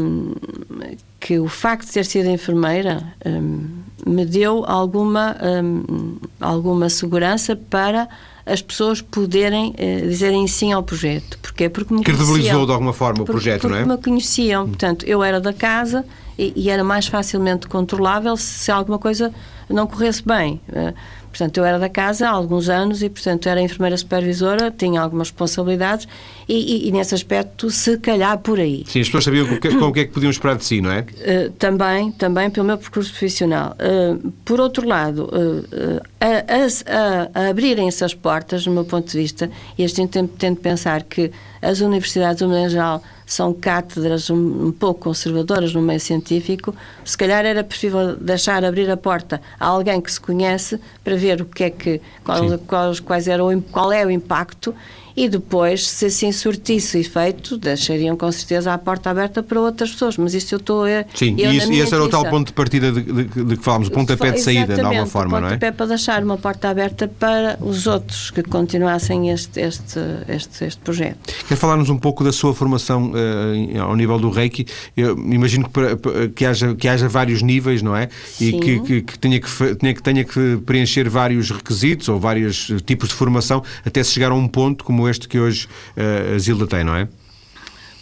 que 1.20 1.40
o 1.40 1.48
facto 1.48 1.86
de 1.86 1.94
ter 1.94 2.06
sido 2.06 2.30
enfermeira 2.30 3.14
um, 3.26 3.68
me 4.08 4.26
deu 4.26 4.64
alguma, 4.66 5.36
um, 5.42 6.18
alguma 6.40 6.90
segurança 6.90 7.56
para 7.56 8.08
as 8.52 8.62
pessoas 8.62 9.02
poderem 9.02 9.70
uh, 9.70 10.08
dizerem 10.08 10.48
sim 10.48 10.74
ao 10.74 10.84
projeto. 10.84 11.38
Porquê? 11.42 11.70
Porque 11.70 11.94
me 11.94 12.04
Credibilizou 12.04 12.66
de 12.66 12.72
alguma 12.72 12.94
forma 12.94 13.24
o 13.24 13.26
projeto, 13.26 13.62
porque 13.62 13.74
não 13.74 13.82
é? 13.82 13.86
Porque 13.86 14.10
me 14.10 14.16
conheciam. 14.18 14.68
Portanto, 14.68 15.06
eu 15.06 15.24
era 15.24 15.40
da 15.40 15.54
casa 15.54 16.06
e, 16.38 16.54
e, 16.56 16.70
era 16.70 16.84
mais 16.84 17.08
facilmente 17.08 17.68
controlável 17.68 18.36
se 18.38 18.72
alguma 18.72 18.98
coisa 18.98 19.34
não 19.70 19.86
corresse 19.86 20.24
bem. 20.26 20.60
Uh, 20.70 20.94
Portanto, 21.30 21.58
eu 21.58 21.66
era 21.66 21.80
da 21.80 21.90
casa 21.90 22.28
há 22.28 22.32
alguns 22.32 22.70
anos 22.70 23.04
e, 23.04 23.10
portanto, 23.10 23.48
era 23.48 23.62
enfermeira 23.62 23.96
supervisora, 23.96 24.72
tinha 24.76 25.00
algumas 25.02 25.30
responsabilidades 25.30 26.08
e, 26.48 26.86
e, 26.86 26.88
e 26.88 26.92
nesse 26.92 27.14
aspecto, 27.14 27.70
se 27.70 27.98
calhar 27.98 28.38
por 28.40 28.60
aí. 28.60 28.84
Sim, 28.88 29.02
as 29.02 29.08
pessoas 29.08 29.24
sabiam 29.24 29.48
com 29.48 29.56
o 29.56 29.60
que, 29.60 29.76
com 29.76 29.94
que 29.94 30.00
é 30.00 30.06
que 30.06 30.12
podiam 30.12 30.32
esperar 30.32 30.58
de 30.58 30.66
si, 30.66 30.82
não 30.82 30.92
é? 30.92 31.02
Uh, 31.02 31.52
também, 31.52 32.12
também 32.12 32.50
pelo 32.50 32.66
meu 32.66 32.78
percurso 32.78 33.12
profissional. 33.12 33.76
Uh, 33.80 34.32
por 34.44 34.60
outro 34.60 34.88
lado, 34.88 35.26
uh, 35.26 36.02
a, 36.20 37.40
a, 37.40 37.46
a 37.46 37.50
abrirem-se 37.50 38.04
as 38.04 38.14
portas, 38.14 38.64
do 38.64 38.72
meu 38.72 38.84
ponto 38.84 39.12
de 39.12 39.18
vista, 39.18 39.50
e 39.78 39.84
a 39.84 39.88
gente 39.88 40.08
tem, 40.08 40.26
tem 40.26 40.54
de 40.54 40.60
pensar 40.60 41.04
que 41.04 41.32
as 41.62 41.82
universidades, 41.82 42.42
no 42.42 42.70
geral, 42.70 43.04
são 43.30 43.54
cátedras 43.54 44.32
um, 44.32 44.66
um, 44.66 44.72
pouco 44.72 45.02
conservadoras 45.02 45.72
no 45.72 45.84
meio 45.84 46.00
científico, 46.00 46.74
se 47.06 47.16
calhar 47.16 47.46
era 47.46 47.64
preferível 47.64 48.16
deixar 48.16 48.66
abrir 48.66 48.90
a 48.90 48.98
porta 48.98 49.40
a 49.60 49.68
alguém 49.68 50.02
que 50.02 50.12
se 50.12 50.20
conhece 50.20 50.80
para 51.04 51.16
ver 51.16 51.40
o 51.40 51.46
que 51.46 51.66
é 51.66 51.70
que, 51.70 52.02
qual, 52.24 52.92
quais, 53.06 53.28
eram, 53.28 53.62
qual 53.62 53.92
é 53.92 54.04
o 54.04 54.10
impacto 54.10 54.74
e 55.20 55.28
depois, 55.28 55.86
se 55.86 56.06
assim 56.06 56.32
surtisse 56.32 56.98
efeito, 56.98 57.58
deixariam 57.58 58.16
com 58.16 58.32
certeza 58.32 58.74
a 58.74 58.78
porta 58.78 59.10
aberta 59.10 59.44
para 59.44 59.60
outras 59.60 59.92
pessoas. 59.92 60.16
Mas 60.16 60.34
isso 60.34 60.56
eu 60.56 60.60
estou 60.60 60.86
a. 60.86 61.04
Sim, 61.14 61.36
e, 61.38 61.58
isso, 61.58 61.74
e 61.74 61.80
esse 61.82 61.94
era 61.94 62.02
o 62.02 62.08
tal 62.08 62.24
ponto 62.30 62.48
de 62.48 62.54
partida 62.54 62.90
de, 62.90 63.02
de, 63.02 63.24
de 63.26 63.58
que 63.58 63.62
falámos, 63.62 63.90
o 63.90 63.92
pontapé 63.92 64.32
de 64.32 64.40
saída, 64.40 64.76
de 64.76 64.82
alguma 64.82 65.06
forma, 65.06 65.42
não 65.42 65.48
é? 65.48 65.52
pontapé 65.52 65.74
para 65.74 65.88
deixar 65.88 66.24
uma 66.24 66.38
porta 66.38 66.70
aberta 66.70 67.06
para 67.06 67.60
os 67.60 67.86
outros 67.86 68.32
que 68.32 68.42
continuassem 68.44 69.30
este, 69.30 69.60
este, 69.60 70.00
este, 70.30 70.64
este 70.64 70.80
projeto. 70.80 71.34
Quer 71.50 71.58
falar-nos 71.58 71.90
um 71.90 71.98
pouco 71.98 72.24
da 72.24 72.32
sua 72.32 72.54
formação 72.54 73.12
uh, 73.12 73.82
ao 73.82 73.98
nível 73.98 74.18
do 74.20 74.30
Reiki? 74.30 74.68
Eu 74.96 75.18
imagino 75.18 75.66
que, 75.66 75.72
para, 75.72 75.98
que, 76.34 76.46
haja, 76.46 76.74
que 76.76 76.88
haja 76.88 77.10
vários 77.10 77.42
níveis, 77.42 77.82
não 77.82 77.94
é? 77.94 78.08
Sim. 78.26 78.46
E 78.46 78.60
que, 78.62 78.80
que, 78.80 79.02
que, 79.02 79.20
tenha 79.20 79.38
que, 79.42 79.76
tenha, 79.76 79.94
que 79.94 80.02
tenha 80.02 80.24
que 80.24 80.62
preencher 80.66 81.10
vários 81.10 81.52
requisitos 81.52 82.08
ou 82.08 82.18
vários 82.18 82.72
tipos 82.86 83.10
de 83.10 83.16
formação 83.16 83.62
até 83.84 84.02
se 84.02 84.14
chegar 84.14 84.32
a 84.32 84.36
um 84.36 84.48
ponto 84.48 84.86
como 84.86 85.09
este 85.10 85.28
que 85.28 85.40
hoje 85.40 85.68
uh, 85.98 86.36
a 86.36 86.40
Zilda 86.40 86.68
tem, 86.68 86.84
não 86.84 86.96
é? 86.96 87.08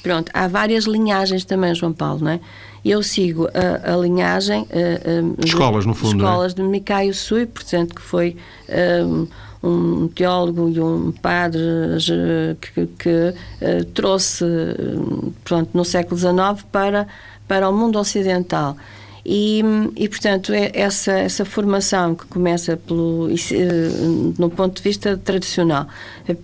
Pronto, 0.03 0.31
há 0.33 0.47
várias 0.47 0.85
linhagens 0.85 1.43
também, 1.43 1.73
João 1.73 1.93
Paulo, 1.93 2.21
não 2.23 2.31
é? 2.31 2.39
Eu 2.85 3.03
sigo 3.03 3.47
a, 3.47 3.93
a 3.93 3.97
linhagem. 3.97 4.61
Uh, 4.61 5.33
uh, 5.33 5.45
escolas, 5.45 5.85
no 5.85 5.93
fundo. 5.93 6.23
Escolas 6.23 6.53
é? 6.53 6.55
de 6.55 6.63
Mikhail 6.63 7.13
Sui, 7.13 7.45
portanto, 7.45 7.95
que 7.95 8.01
foi 8.01 8.37
um, 9.03 9.27
um 9.67 10.07
teólogo 10.07 10.69
e 10.69 10.79
um 10.79 11.11
padre 11.11 11.59
que, 12.61 12.87
que 12.97 13.33
trouxe, 13.93 14.45
pronto, 15.43 15.71
no 15.73 15.83
século 15.83 16.17
XIX 16.17 16.63
para, 16.71 17.07
para 17.47 17.67
o 17.67 17.73
mundo 17.73 17.99
ocidental. 17.99 18.77
E, 19.29 19.61
e 19.97 20.07
portanto, 20.07 20.53
é 20.53 20.71
essa, 20.73 21.11
essa 21.11 21.43
formação 21.43 22.15
que 22.15 22.25
começa 22.27 22.77
pelo, 22.77 23.27
no 24.39 24.49
ponto 24.49 24.77
de 24.77 24.81
vista 24.81 25.17
tradicional, 25.17 25.85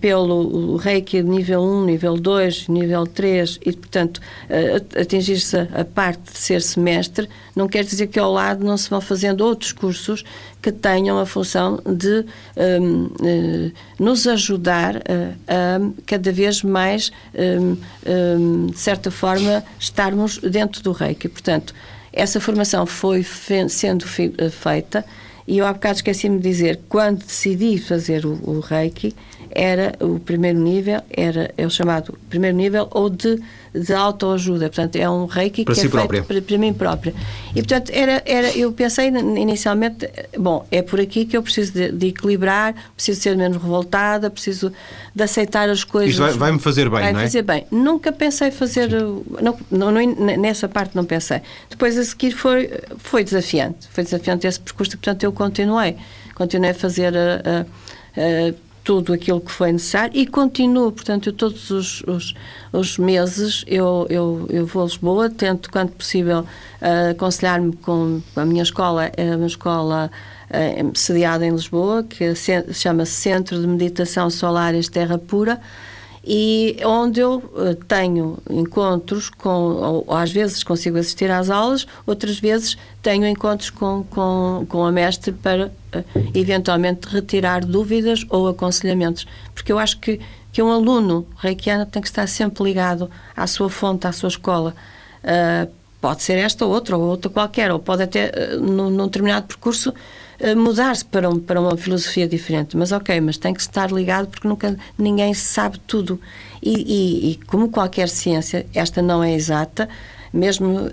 pelo 0.02 0.76
reiki 0.76 1.22
nível 1.22 1.62
1, 1.62 1.84
nível 1.86 2.14
2, 2.18 2.68
nível 2.68 3.06
3, 3.06 3.58
e, 3.64 3.72
portanto, 3.72 4.20
atingir-se 5.00 5.56
a 5.56 5.82
parte 5.82 6.30
de 6.30 6.36
ser 6.36 6.60
semestre, 6.60 7.26
não 7.56 7.66
quer 7.68 7.84
dizer 7.84 8.08
que 8.08 8.18
ao 8.18 8.30
lado 8.30 8.62
não 8.62 8.76
se 8.76 8.90
vão 8.90 9.00
fazendo 9.00 9.40
outros 9.40 9.72
cursos 9.72 10.22
que 10.60 10.70
tenham 10.70 11.18
a 11.18 11.24
função 11.24 11.80
de 11.86 12.26
um, 12.56 13.10
eh, 13.22 13.70
nos 13.98 14.26
ajudar 14.26 14.96
a, 14.96 15.00
a, 15.46 15.90
cada 16.04 16.32
vez 16.32 16.62
mais, 16.62 17.12
um, 17.34 17.76
um, 18.06 18.66
de 18.66 18.78
certa 18.78 19.10
forma, 19.10 19.64
estarmos 19.78 20.38
dentro 20.38 20.82
do 20.82 20.92
reiki. 20.92 21.28
Portanto, 21.28 21.74
essa 22.14 22.40
formação 22.40 22.86
foi 22.86 23.24
sendo 23.68 24.04
eh, 24.38 24.50
feita 24.50 25.04
e 25.46 25.58
eu 25.58 25.66
há 25.66 25.72
bocado 25.72 25.96
esqueci-me 25.96 26.38
de 26.38 26.48
dizer, 26.48 26.80
quando 26.88 27.18
decidi 27.18 27.76
fazer 27.78 28.24
o, 28.24 28.40
o 28.48 28.60
Reiki, 28.60 29.14
era 29.54 29.94
o 30.00 30.18
primeiro 30.18 30.58
nível, 30.58 31.00
era 31.10 31.52
é 31.56 31.66
o 31.66 31.70
chamado 31.70 32.18
primeiro 32.28 32.56
nível 32.56 32.88
ou 32.90 33.08
de 33.08 33.40
de 33.74 33.92
autoajuda. 33.92 34.66
Portanto, 34.66 34.96
é 34.96 35.10
um 35.10 35.26
reiki 35.26 35.64
para 35.64 35.74
que 35.74 35.80
si 35.80 35.86
é 35.86 35.90
própria. 35.90 36.22
feito 36.22 36.44
para, 36.44 36.46
para, 36.46 36.58
mim 36.58 36.72
própria. 36.72 37.12
E, 37.50 37.54
portanto, 37.54 37.90
era, 37.92 38.22
era, 38.24 38.56
eu 38.56 38.72
pensei 38.72 39.08
inicialmente, 39.08 40.08
bom, 40.38 40.64
é 40.70 40.80
por 40.80 41.00
aqui 41.00 41.24
que 41.24 41.36
eu 41.36 41.42
preciso 41.42 41.72
de, 41.72 41.90
de 41.90 42.06
equilibrar, 42.06 42.74
preciso 42.94 43.20
ser 43.20 43.36
menos 43.36 43.60
revoltada, 43.60 44.30
preciso 44.30 44.72
de 45.12 45.22
aceitar 45.22 45.68
as 45.68 45.82
coisas. 45.82 46.12
Isto 46.12 46.38
vai-me 46.38 46.56
vai 46.56 46.58
fazer 46.58 46.88
bem, 46.88 47.00
vai 47.00 47.12
não 47.12 47.20
é? 47.20 47.22
fazer 47.24 47.42
bem. 47.42 47.66
Nunca 47.70 48.12
pensei 48.12 48.52
fazer, 48.52 48.90
não, 48.90 49.58
não, 49.70 49.90
não, 49.90 50.14
nessa 50.38 50.68
parte 50.68 50.94
não 50.94 51.04
pensei. 51.04 51.40
Depois 51.68 51.98
a 51.98 52.04
seguir 52.04 52.30
foi, 52.30 52.70
foi 52.98 53.24
desafiante, 53.24 53.88
foi 53.90 54.04
desafiante 54.04 54.46
esse 54.46 54.60
percurso, 54.60 54.92
portanto 54.92 55.24
eu 55.24 55.32
continuei, 55.32 55.96
continuei 56.34 56.70
a 56.70 56.74
fazer 56.74 57.16
a, 57.16 57.40
a, 57.44 57.60
a 58.20 58.54
tudo 58.84 59.14
aquilo 59.14 59.40
que 59.40 59.50
foi 59.50 59.72
necessário 59.72 60.12
e 60.14 60.26
continuo, 60.26 60.92
portanto, 60.92 61.30
eu, 61.30 61.32
todos 61.32 61.70
os, 61.70 62.02
os, 62.02 62.34
os, 62.70 62.98
meses 62.98 63.64
eu, 63.66 64.06
eu, 64.10 64.46
eu 64.50 64.66
vou 64.66 64.82
a 64.82 64.84
Lisboa, 64.84 65.30
tento, 65.30 65.70
quanto 65.70 65.92
possível, 65.92 66.40
uh, 66.40 67.10
aconselhar-me 67.10 67.74
com 67.76 68.20
a 68.36 68.44
minha 68.44 68.62
escola, 68.62 69.10
é 69.16 69.34
uma 69.34 69.46
escola 69.46 70.10
uh, 70.50 70.98
sediada 70.98 71.46
em 71.46 71.50
Lisboa, 71.50 72.02
que 72.02 72.34
se 72.34 72.52
chama 72.74 73.06
Centro 73.06 73.58
de 73.58 73.66
Meditação 73.66 74.28
Solares 74.28 74.88
Terra 74.88 75.16
Pura, 75.16 75.58
e 76.26 76.76
onde 76.84 77.20
eu 77.20 77.36
uh, 77.36 77.74
tenho 77.86 78.38
encontros 78.48 79.28
com, 79.28 80.04
ou, 80.06 80.14
às 80.16 80.32
vezes 80.32 80.64
consigo 80.64 80.96
assistir 80.96 81.30
às 81.30 81.50
aulas, 81.50 81.86
outras 82.06 82.38
vezes 82.38 82.78
tenho 83.02 83.26
encontros 83.26 83.68
com, 83.68 84.04
com, 84.08 84.64
com 84.66 84.84
a 84.84 84.90
mestre 84.90 85.32
para 85.32 85.66
uh, 85.66 86.04
eventualmente 86.34 87.06
retirar 87.08 87.62
dúvidas 87.62 88.24
ou 88.30 88.48
aconselhamentos, 88.48 89.26
porque 89.54 89.70
eu 89.70 89.78
acho 89.78 89.98
que, 90.00 90.18
que 90.50 90.62
um 90.62 90.72
aluno 90.72 91.26
reikiano 91.36 91.84
tem 91.84 92.00
que 92.00 92.08
estar 92.08 92.26
sempre 92.26 92.64
ligado 92.64 93.10
à 93.36 93.46
sua 93.46 93.68
fonte, 93.68 94.06
à 94.06 94.12
sua 94.12 94.30
escola. 94.30 94.74
Uh, 95.22 95.70
pode 96.00 96.22
ser 96.22 96.38
esta 96.38 96.64
ou 96.64 96.72
outra, 96.72 96.96
ou 96.96 97.04
outra 97.04 97.30
qualquer, 97.30 97.70
ou 97.70 97.78
pode 97.78 98.02
até, 98.02 98.56
num, 98.56 98.88
num 98.88 99.06
determinado 99.06 99.46
percurso, 99.46 99.92
mudar-se 100.56 101.04
para, 101.04 101.28
um, 101.28 101.38
para 101.38 101.60
uma 101.60 101.76
filosofia 101.76 102.26
diferente. 102.26 102.76
Mas 102.76 102.92
ok, 102.92 103.20
mas 103.20 103.36
tem 103.36 103.54
que 103.54 103.60
estar 103.60 103.90
ligado 103.90 104.28
porque 104.28 104.46
nunca 104.46 104.76
ninguém 104.98 105.34
sabe 105.34 105.78
tudo. 105.86 106.20
E, 106.62 106.72
e, 106.72 107.30
e 107.32 107.36
como 107.46 107.68
qualquer 107.68 108.08
ciência, 108.08 108.66
esta 108.74 109.02
não 109.02 109.22
é 109.22 109.34
exata, 109.34 109.88
mesmo 110.32 110.90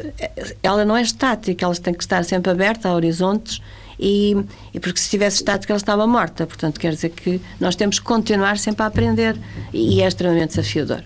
ela 0.61 0.85
não 0.85 0.95
é 0.95 1.01
estática, 1.01 1.65
ela 1.65 1.75
tem 1.75 1.93
que 1.93 2.03
estar 2.03 2.23
sempre 2.23 2.51
aberta 2.51 2.89
a 2.89 2.93
horizontes 2.93 3.61
e, 3.99 4.35
e, 4.73 4.79
porque 4.79 4.99
se 4.99 5.05
estivesse 5.05 5.37
estática 5.37 5.73
ela 5.73 5.77
estava 5.77 6.05
morta. 6.07 6.45
Portanto, 6.45 6.79
quer 6.79 6.93
dizer 6.93 7.09
que 7.09 7.39
nós 7.59 7.75
temos 7.75 7.99
que 7.99 8.05
continuar 8.05 8.57
sempre 8.57 8.83
a 8.83 8.87
aprender 8.87 9.37
e 9.73 10.01
é 10.01 10.07
extremamente 10.07 10.49
desafiador. 10.49 11.03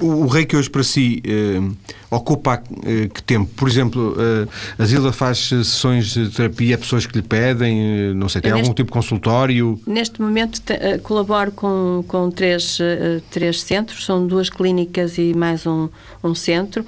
Uh, 0.00 0.04
o 0.04 0.26
Reiki 0.26 0.56
hoje 0.56 0.68
para 0.68 0.82
si 0.82 1.22
uh, 1.24 1.76
ocupa 2.10 2.62
uh, 2.70 3.08
que 3.08 3.22
tempo? 3.22 3.50
Por 3.56 3.68
exemplo, 3.68 4.16
a 4.78 4.84
Zilda 4.84 5.12
faz 5.12 5.38
sessões 5.38 6.06
de 6.06 6.28
terapia 6.30 6.74
a 6.74 6.78
pessoas 6.78 7.06
que 7.06 7.16
lhe 7.16 7.22
pedem, 7.22 8.14
não 8.14 8.28
sei, 8.28 8.40
tem 8.40 8.50
neste, 8.52 8.62
algum 8.62 8.74
tipo 8.74 8.88
de 8.88 8.92
consultório? 8.92 9.80
Neste 9.86 10.20
momento 10.20 10.60
te, 10.60 10.98
colaboro 11.02 11.52
com, 11.52 12.04
com 12.06 12.30
três, 12.30 12.78
três 13.30 13.62
centros, 13.62 14.04
são 14.04 14.26
duas 14.26 14.50
clínicas 14.50 15.18
e 15.18 15.34
mais 15.34 15.66
um, 15.66 15.88
um 16.22 16.34
centro. 16.34 16.84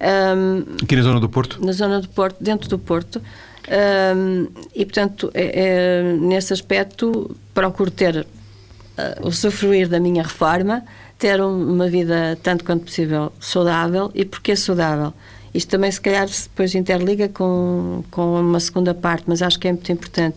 Um, 0.00 0.76
Aqui 0.82 0.96
na 0.96 1.02
zona 1.02 1.20
do 1.20 1.28
Porto? 1.28 1.64
Na 1.64 1.72
zona 1.72 2.00
do 2.00 2.08
Porto, 2.08 2.36
dentro 2.42 2.68
do 2.68 2.78
Porto. 2.78 3.20
Um, 3.68 4.48
e, 4.74 4.84
portanto, 4.84 5.30
é, 5.34 5.60
é, 5.60 6.02
nesse 6.18 6.52
aspecto, 6.52 7.34
procuro 7.52 7.90
ter 7.90 8.18
uh, 8.18 9.26
o 9.26 9.32
sofrer 9.32 9.88
da 9.88 9.98
minha 9.98 10.22
reforma, 10.22 10.84
ter 11.18 11.40
uma 11.40 11.88
vida 11.88 12.38
tanto 12.42 12.64
quanto 12.64 12.84
possível 12.84 13.32
saudável. 13.40 14.10
E 14.14 14.24
porquê 14.24 14.54
saudável? 14.56 15.12
Isto 15.56 15.70
também, 15.70 15.90
se 15.90 16.00
calhar, 16.00 16.26
depois 16.26 16.74
interliga 16.74 17.28
com, 17.28 18.04
com 18.10 18.38
uma 18.40 18.60
segunda 18.60 18.92
parte, 18.92 19.24
mas 19.26 19.40
acho 19.40 19.58
que 19.58 19.66
é 19.66 19.72
muito 19.72 19.90
importante. 19.90 20.36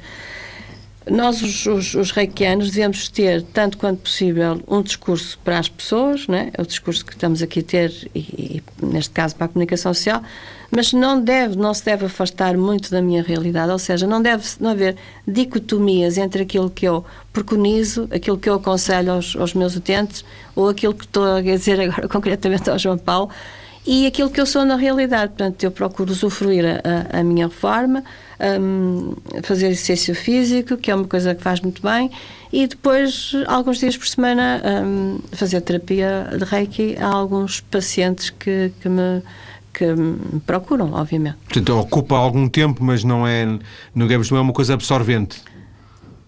nós, 1.09 1.41
os, 1.41 1.65
os, 1.65 1.93
os 1.93 2.12
reikianos, 2.12 2.71
devemos 2.71 3.09
ter, 3.09 3.43
tanto 3.43 3.77
quanto 3.77 4.00
possível, 4.00 4.62
um 4.65 4.81
discurso 4.81 5.38
para 5.43 5.59
as 5.59 5.67
pessoas, 5.67 6.27
né? 6.27 6.51
é 6.53 6.62
o 6.62 6.65
discurso 6.65 7.05
que 7.05 7.12
estamos 7.12 7.41
aqui 7.41 7.59
a 7.59 7.63
ter, 7.63 8.09
e, 8.15 8.19
e, 8.19 8.63
neste 8.86 9.12
caso 9.12 9.36
para 9.36 9.45
a 9.45 9.50
comunicação 9.50 9.93
social, 9.93 10.24
mas 10.71 10.93
não, 10.93 11.19
deve, 11.19 11.55
não 11.55 11.73
se 11.73 11.83
deve 11.83 12.05
afastar 12.05 12.55
muito 12.55 12.91
da 12.91 13.01
minha 13.01 13.23
realidade, 13.23 13.71
ou 13.71 13.79
seja, 13.79 14.05
não 14.05 14.21
deve 14.21 14.45
não 14.59 14.71
haver 14.71 14.95
dicotomias 15.27 16.17
entre 16.17 16.43
aquilo 16.43 16.69
que 16.69 16.88
eu 16.88 17.03
preconizo, 17.33 18.07
aquilo 18.11 18.38
que 18.38 18.49
eu 18.49 18.55
aconselho 18.55 19.13
aos, 19.13 19.35
aos 19.35 19.53
meus 19.53 19.75
utentes, 19.75 20.23
ou 20.55 20.69
aquilo 20.69 20.93
que 20.93 21.05
estou 21.05 21.23
a 21.23 21.41
dizer 21.41 21.79
agora 21.81 22.07
concretamente 22.07 22.69
ao 22.69 22.77
João 22.77 22.97
Paulo, 22.97 23.29
e 23.85 24.05
aquilo 24.05 24.29
que 24.29 24.39
eu 24.39 24.45
sou 24.45 24.65
na 24.65 24.75
realidade. 24.75 25.29
Portanto, 25.29 25.63
eu 25.63 25.71
procuro 25.71 26.11
usufruir 26.11 26.63
a, 26.65 27.19
a, 27.19 27.23
minha 27.23 27.47
reforma, 27.47 28.03
um, 28.61 29.15
fazer 29.41 29.67
exercício 29.67 30.13
físico, 30.13 30.77
que 30.77 30.91
é 30.91 30.95
uma 30.95 31.07
coisa 31.07 31.33
que 31.33 31.41
faz 31.41 31.59
muito 31.61 31.81
bem, 31.81 32.11
e 32.51 32.67
depois, 32.67 33.33
alguns 33.47 33.79
dias 33.79 33.97
por 33.97 34.07
semana, 34.07 34.61
um, 34.85 35.19
fazer 35.31 35.61
terapia 35.61 36.29
de 36.38 36.43
Reiki 36.43 36.97
a 36.99 37.07
alguns 37.07 37.61
pacientes 37.61 38.29
que, 38.29 38.71
que 38.79 38.89
me 38.89 39.23
que 39.73 39.85
procuram, 40.45 40.93
obviamente. 40.93 41.38
Portanto, 41.45 41.77
ocupa 41.77 42.15
algum 42.15 42.47
tempo, 42.47 42.83
mas 42.83 43.03
não 43.03 43.25
é, 43.27 43.45
não 43.95 44.07
é 44.07 44.41
uma 44.41 44.53
coisa 44.53 44.73
absorvente. 44.73 45.41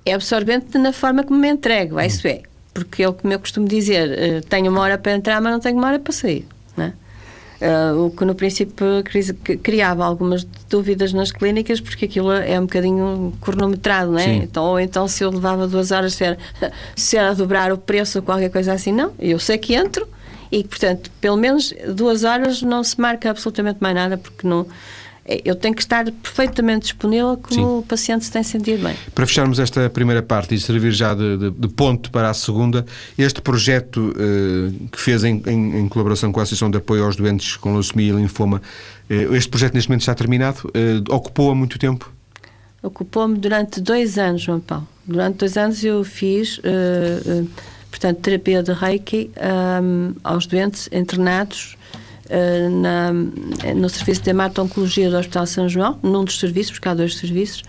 É 0.06 0.14
absorvente 0.14 0.78
na 0.78 0.92
forma 0.92 1.24
como 1.24 1.40
me 1.40 1.50
entrego, 1.50 1.98
hum. 1.98 2.02
isso 2.02 2.28
é. 2.28 2.42
Porque 2.74 3.04
é 3.04 3.12
como 3.12 3.34
eu 3.34 3.40
costumo 3.40 3.68
dizer, 3.68 4.18
eh, 4.18 4.42
tenho 4.48 4.72
uma 4.72 4.80
hora 4.80 4.98
para 4.98 5.12
entrar, 5.12 5.42
mas 5.42 5.52
não 5.52 5.60
tenho 5.60 5.78
uma 5.78 5.88
hora 5.88 6.00
para 6.00 6.14
sair. 6.14 6.48
Né? 6.78 6.94
Uh, 7.62 8.06
o 8.06 8.12
que 8.12 8.24
no 8.24 8.34
princípio 8.34 9.04
criava 9.62 10.06
algumas 10.06 10.48
dúvidas 10.70 11.12
nas 11.12 11.32
clínicas, 11.32 11.82
porque 11.82 12.06
aquilo 12.06 12.32
é 12.32 12.58
um 12.58 12.64
bocadinho 12.64 13.34
cronometrado, 13.42 14.12
não 14.12 14.20
é? 14.20 14.36
Então, 14.36 14.64
ou 14.64 14.80
então 14.80 15.08
se 15.08 15.24
eu 15.24 15.30
levava 15.30 15.68
duas 15.68 15.92
horas, 15.92 16.14
se 16.14 16.24
era, 16.24 16.38
se 16.96 17.18
era 17.18 17.36
dobrar 17.36 17.74
o 17.74 17.78
preço 17.78 18.20
ou 18.20 18.24
qualquer 18.24 18.50
coisa 18.50 18.74
assim, 18.74 18.94
não. 18.94 19.12
Eu 19.20 19.38
sei 19.38 19.58
que 19.58 19.76
entro 19.76 20.08
e, 20.52 20.64
portanto, 20.64 21.10
pelo 21.22 21.38
menos 21.38 21.74
duas 21.96 22.24
horas 22.24 22.62
não 22.62 22.84
se 22.84 23.00
marca 23.00 23.30
absolutamente 23.30 23.78
mais 23.80 23.96
nada, 23.96 24.18
porque 24.18 24.48
não 24.48 24.68
eu 25.46 25.56
tenho 25.56 25.76
que 25.76 25.82
estar 25.82 26.06
perfeitamente 26.12 26.86
disponível 26.86 27.38
como 27.38 27.54
Sim. 27.54 27.64
o 27.64 27.86
paciente 27.88 28.26
se 28.26 28.32
tem 28.32 28.44
sentido 28.44 28.84
bem. 28.84 28.96
Para 29.14 29.26
fecharmos 29.28 29.60
esta 29.60 29.90
primeira 29.90 30.22
parte 30.22 30.56
e 30.56 30.60
servir 30.60 30.92
já 30.92 31.14
de, 31.14 31.38
de, 31.38 31.52
de 31.52 31.68
ponto 31.68 32.12
para 32.12 32.30
a 32.30 32.34
segunda, 32.34 32.86
este 33.18 33.42
projeto 33.42 34.10
uh, 34.10 34.88
que 34.90 35.00
fez 35.00 35.24
em, 35.24 35.42
em, 35.46 35.80
em, 35.80 35.88
colaboração 35.88 36.32
com 36.32 36.40
a 36.40 36.44
Associação 36.44 36.72
de 36.72 36.78
Apoio 36.78 37.06
aos 37.06 37.16
Doentes 37.16 37.56
com 37.56 37.72
Leucemia 37.74 38.12
e 38.12 38.16
Linfoma, 38.16 38.62
uh, 39.10 39.36
este 39.36 39.50
projeto 39.50 39.76
neste 39.76 39.90
momento 39.90 40.02
está 40.02 40.16
terminado? 40.16 40.70
Uh, 40.70 41.14
ocupou 41.14 41.52
há 41.52 41.56
muito 41.56 41.78
tempo? 41.78 42.12
Ocupou-me 42.82 43.38
durante 43.38 43.80
dois 43.80 44.18
anos, 44.18 44.42
João 44.42 44.60
Paulo. 44.60 44.88
Durante 45.06 45.38
dois 45.38 45.56
anos 45.56 45.84
eu 45.84 46.04
fiz, 46.04 46.60
portanto, 47.92 48.20
terapia 48.22 48.64
de 48.64 48.74
Reiki 48.74 49.30
um, 49.84 50.16
aos 50.24 50.48
doentes 50.48 50.90
internados 50.92 51.78
eh, 52.34 52.70
na, 52.70 53.12
no 53.12 53.90
serviço 53.90 54.22
de 54.22 54.30
hemato-oncologia 54.30 55.10
do 55.10 55.18
Hospital 55.18 55.46
São 55.46 55.68
João, 55.68 56.00
num 56.02 56.24
dos 56.24 56.40
serviços, 56.40 56.72
porque 56.72 56.88
há 56.88 56.94
dois 56.94 57.18
serviços. 57.18 57.62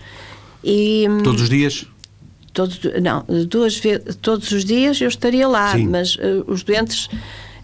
E, 0.63 1.05
todos 1.21 1.41
os 1.41 1.49
dias? 1.49 1.85
Todos, 2.53 2.79
não, 3.01 3.25
duas 3.49 3.77
vezes, 3.77 4.15
todos 4.21 4.49
os 4.51 4.63
dias 4.63 5.01
eu 5.01 5.09
estaria 5.09 5.49
lá, 5.49 5.73
Sim. 5.73 5.87
mas 5.87 6.15
uh, 6.15 6.45
os 6.47 6.63
doentes 6.63 7.09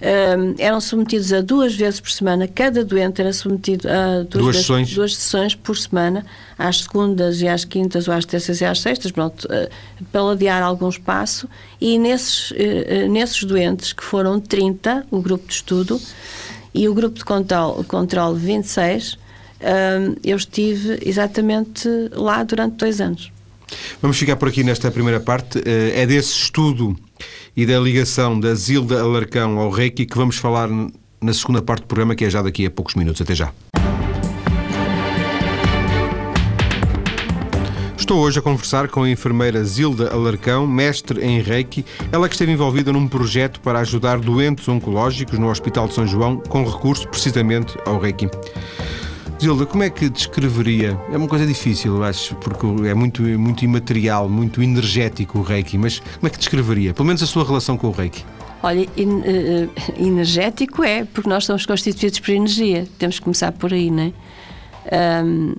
uh, 0.02 0.56
eram 0.58 0.80
submetidos 0.80 1.32
a 1.34 1.42
duas 1.42 1.76
vezes 1.76 2.00
por 2.00 2.12
semana, 2.12 2.48
cada 2.48 2.84
doente 2.84 3.22
era 3.22 3.32
submetido 3.34 3.88
a 3.88 4.24
duas, 4.24 4.44
duas, 4.44 4.56
sessões. 4.58 4.94
duas 4.94 5.16
sessões 5.16 5.56
por 5.56 5.78
semana, 5.78 6.26
às 6.58 6.82
segundas 6.82 7.42
e 7.42 7.48
às 7.48 7.66
quintas 7.66 8.08
ou 8.08 8.14
às 8.14 8.26
terças 8.26 8.62
e 8.62 8.66
às 8.66 8.80
sextas, 8.80 9.12
pronto, 9.12 9.46
uh, 9.46 10.06
para 10.12 10.32
adiar 10.32 10.64
algum 10.64 10.90
espaço, 10.90 11.48
e 11.80 11.98
nesses, 11.98 12.54
nesses 13.10 13.44
doentes, 13.44 13.94
que 13.94 14.04
foram 14.04 14.40
30, 14.40 15.06
o 15.10 15.22
grupo 15.22 15.48
de 15.48 15.54
estudo, 15.54 16.00
e 16.74 16.88
o 16.88 16.94
grupo 16.94 17.18
de 17.18 17.26
controle, 17.26 17.84
controle 17.86 18.38
26, 18.38 19.18
um, 19.62 20.16
eu 20.24 20.38
estive 20.38 21.00
exatamente 21.06 21.90
lá 22.12 22.44
durante 22.44 22.76
dois 22.76 23.02
anos. 23.02 23.32
Vamos 24.02 24.18
ficar 24.18 24.36
por 24.36 24.48
aqui 24.48 24.64
nesta 24.64 24.90
primeira 24.90 25.20
parte. 25.20 25.62
É 25.66 26.06
desse 26.06 26.34
estudo 26.34 26.98
e 27.56 27.66
da 27.66 27.80
ligação 27.80 28.40
da 28.40 28.54
Zilda 28.54 29.02
Alarcão 29.02 29.58
ao 29.60 29.70
Reiki 29.70 30.06
que 30.06 30.18
vamos 30.18 30.38
falar 30.38 30.70
na 31.22 31.34
segunda 31.34 31.62
parte 31.62 31.82
do 31.82 31.88
programa, 31.88 32.16
que 32.16 32.26
é 32.26 32.30
já 32.30 32.42
daqui 32.42 32.66
a 32.66 32.72
poucos 32.72 32.96
minutos. 32.96 33.22
Até 33.22 33.36
já. 33.36 33.52
Estou 37.98 38.22
hoje 38.22 38.40
a 38.40 38.42
conversar 38.42 38.88
com 38.88 39.04
a 39.04 39.10
enfermeira 39.10 39.64
Zilda 39.64 40.12
Alarcão, 40.12 40.66
mestre 40.66 41.24
em 41.24 41.42
Reiki, 41.42 41.86
ela 42.12 42.28
que 42.28 42.34
esteve 42.34 42.52
envolvida 42.52 42.92
num 42.92 43.08
projeto 43.08 43.60
para 43.60 43.80
ajudar 43.82 44.18
doentes 44.18 44.68
oncológicos 44.68 45.38
no 45.38 45.48
Hospital 45.48 45.88
de 45.88 45.94
São 45.94 46.08
João 46.08 46.38
com 46.38 46.64
recurso 46.64 47.08
precisamente 47.08 47.78
ao 47.86 48.00
Reiki. 48.00 48.28
Zilda, 49.42 49.66
como 49.66 49.84
é 49.84 49.90
que 49.90 50.10
descreveria? 50.10 51.00
É 51.12 51.16
uma 51.16 51.28
coisa 51.28 51.46
difícil, 51.46 51.96
eu 51.96 52.04
acho, 52.04 52.36
porque 52.36 52.66
é 52.88 52.94
muito, 52.94 53.22
muito 53.22 53.64
imaterial, 53.64 54.28
muito 54.28 54.62
energético 54.62 55.40
o 55.40 55.42
Reiki, 55.42 55.78
mas 55.78 56.00
como 56.00 56.28
é 56.28 56.30
que 56.30 56.38
descreveria? 56.38 56.94
Pelo 56.94 57.06
menos 57.06 57.24
a 57.24 57.26
sua 57.26 57.46
relação 57.46 57.78
com 57.78 57.88
o 57.88 57.92
Reiki. 57.92 58.26
Olha, 58.62 58.82
uh, 58.82 59.70
energético 59.98 60.84
é, 60.84 61.06
porque 61.06 61.30
nós 61.30 61.46
somos 61.46 61.66
constituídos 61.66 62.20
por 62.20 62.32
energia. 62.32 62.86
Temos 62.98 63.18
que 63.18 63.24
começar 63.24 63.54
por 63.54 63.74
aí, 63.74 63.90
não 63.90 64.04
é? 64.04 65.24
Um, 65.24 65.56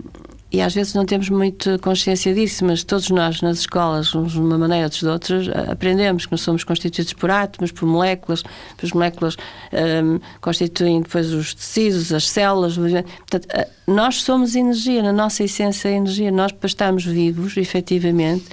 e 0.52 0.60
às 0.60 0.74
vezes 0.74 0.94
não 0.94 1.04
temos 1.06 1.28
muito 1.28 1.78
consciência 1.78 2.34
disso, 2.34 2.64
mas 2.64 2.82
todos 2.82 3.08
nós 3.10 3.40
nas 3.40 3.60
escolas, 3.60 4.12
uns 4.14 4.32
de 4.32 4.40
uma 4.40 4.58
maneira, 4.58 4.84
outros 4.86 5.00
de 5.00 5.08
outras, 5.08 5.48
aprendemos 5.70 6.26
que 6.26 6.32
nós 6.32 6.40
somos 6.40 6.64
constituídos 6.64 7.12
por 7.12 7.30
átomos, 7.30 7.70
por 7.70 7.86
moléculas, 7.86 8.42
as 8.82 8.90
moléculas 8.90 9.36
um, 9.72 10.18
constituem 10.40 11.02
depois 11.02 11.32
os 11.32 11.54
tecidos, 11.54 12.12
as 12.12 12.28
células. 12.28 12.76
Portanto, 12.76 13.48
nós 13.86 14.22
somos 14.22 14.56
energia, 14.56 15.02
na 15.02 15.12
nossa 15.12 15.44
essência 15.44 15.88
é 15.88 15.92
energia. 15.92 16.32
Nós, 16.32 16.50
para 16.50 16.66
estarmos 16.66 17.04
vivos, 17.04 17.56
efetivamente, 17.56 18.46